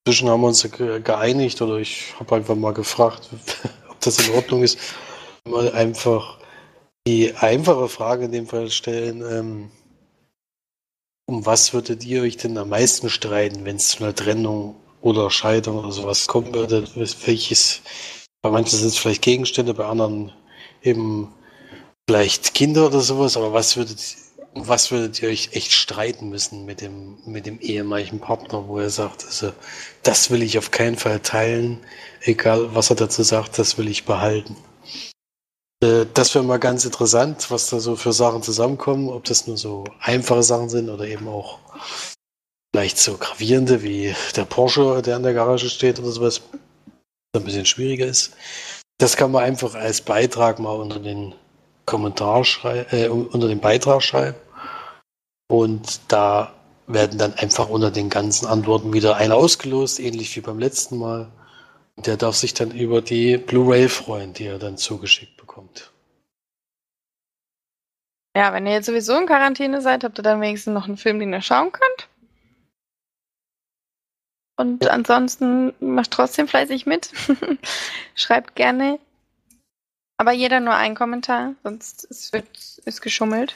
[0.05, 3.30] Inzwischen haben wir uns geeinigt oder ich habe einfach mal gefragt,
[3.89, 4.78] ob das in Ordnung ist.
[5.45, 6.39] Mal einfach
[7.07, 9.21] die einfache Frage in dem Fall stellen.
[9.21, 9.71] Ähm,
[11.26, 15.30] um was würdet ihr euch denn am meisten streiten, wenn es zu einer Trennung oder
[15.32, 16.86] Scheidung oder sowas kommen würde?
[16.95, 17.82] Welches,
[18.41, 20.32] bei manchen sind es vielleicht Gegenstände, bei anderen
[20.82, 21.34] eben
[22.07, 24.17] vielleicht Kinder oder sowas, aber was würdet
[24.55, 28.89] was würdet ihr euch echt streiten müssen mit dem, mit dem ehemaligen Partner, wo er
[28.89, 29.51] sagt, also,
[30.03, 31.80] das will ich auf keinen Fall teilen,
[32.21, 34.55] egal was er dazu sagt, das will ich behalten.
[35.84, 39.57] Äh, das wäre mal ganz interessant, was da so für Sachen zusammenkommen, ob das nur
[39.57, 41.59] so einfache Sachen sind oder eben auch
[42.73, 46.41] vielleicht so gravierende wie der Porsche, der in der Garage steht oder sowas,
[47.34, 48.34] was ein bisschen schwieriger ist.
[48.97, 51.36] Das kann man einfach als Beitrag mal unter den
[51.86, 54.38] Kommentar schreiben, äh, unter dem Beitrag schreiben.
[55.49, 56.53] Und da
[56.88, 61.29] werden dann einfach unter den ganzen Antworten wieder eine ausgelost, ähnlich wie beim letzten Mal.
[61.95, 65.91] Und der darf sich dann über die Blu-ray freuen, die er dann zugeschickt bekommt.
[68.36, 71.20] Ja, wenn ihr jetzt sowieso in Quarantäne seid, habt ihr dann wenigstens noch einen Film,
[71.20, 72.10] den ihr schauen könnt.
[74.58, 77.12] Und ansonsten macht trotzdem fleißig mit.
[78.16, 78.99] Schreibt gerne
[80.18, 82.47] aber jeder nur einen Kommentar, sonst ist, wird,
[82.86, 83.56] ist geschummelt.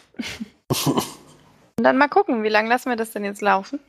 [0.85, 3.79] Und dann mal gucken, wie lange lassen wir das denn jetzt laufen?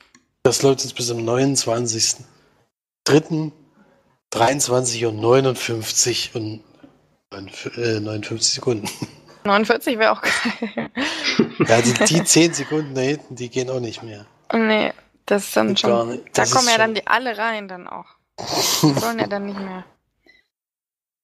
[0.45, 2.17] Das läuft jetzt bis zum 29.
[3.05, 3.51] 3.
[4.31, 6.63] 23 und 59 und
[7.31, 8.89] 59 Sekunden.
[9.45, 10.91] 49 wäre auch geil.
[11.67, 14.27] Ja, die, die 10 Sekunden da hinten, die gehen auch nicht mehr.
[14.53, 14.93] nee,
[15.27, 16.11] das ist dann schon.
[16.11, 16.37] nicht.
[16.37, 18.07] Da kommen ja dann die alle rein dann auch.
[18.83, 19.85] Die sollen ja dann nicht mehr.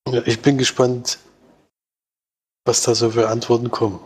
[0.09, 1.19] Ja, ich bin gespannt,
[2.65, 4.01] was da so für Antworten kommen.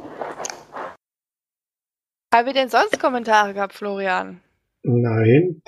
[2.33, 4.41] Haben wir denn sonst Kommentare gehabt, Florian?
[4.83, 5.63] Nein,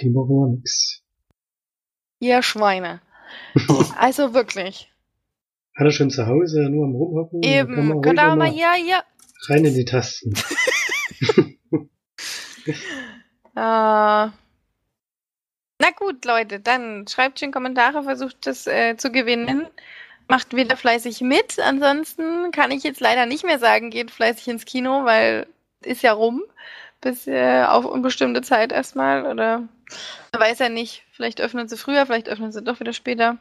[0.00, 1.02] die machen wir nix.
[2.20, 3.00] Ihr Schweine.
[3.98, 4.92] Also wirklich.
[5.76, 7.42] Alle schon zu Hause, nur am Rumhocken.
[7.42, 8.02] dann kann man Eben.
[8.02, 9.02] Könnt mal mal hier, hier.
[9.48, 10.32] rein in die Tasten.
[12.64, 12.72] Äh,
[13.54, 14.32] na
[15.94, 19.68] gut, Leute, dann schreibt schön Kommentare, versucht das äh, zu gewinnen.
[20.28, 21.60] Macht wieder fleißig mit.
[21.60, 25.46] Ansonsten kann ich jetzt leider nicht mehr sagen, geht fleißig ins Kino, weil
[25.82, 26.42] ist ja rum.
[27.02, 29.26] Bis äh, auf unbestimmte Zeit erstmal.
[29.26, 29.68] Oder
[30.32, 31.04] man weiß ja nicht.
[31.12, 33.36] Vielleicht öffnen sie früher, vielleicht öffnen sie doch wieder später.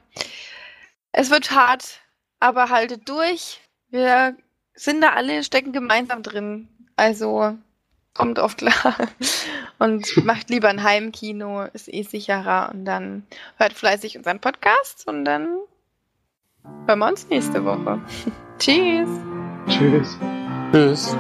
[1.14, 2.02] Es wird hart,
[2.46, 3.60] aber haltet durch.
[3.90, 4.36] Wir
[4.76, 6.68] sind da alle, stecken gemeinsam drin.
[6.96, 7.58] Also
[8.14, 8.96] kommt auf klar.
[9.80, 12.70] Und macht lieber ein Heimkino, ist eh sicherer.
[12.72, 13.24] Und dann
[13.58, 15.48] hört fleißig unseren Podcast und dann
[16.88, 18.00] hören wir uns nächste Woche.
[18.58, 19.10] Tschüss.
[19.68, 20.18] Tschüss.
[20.72, 21.18] Tschüss.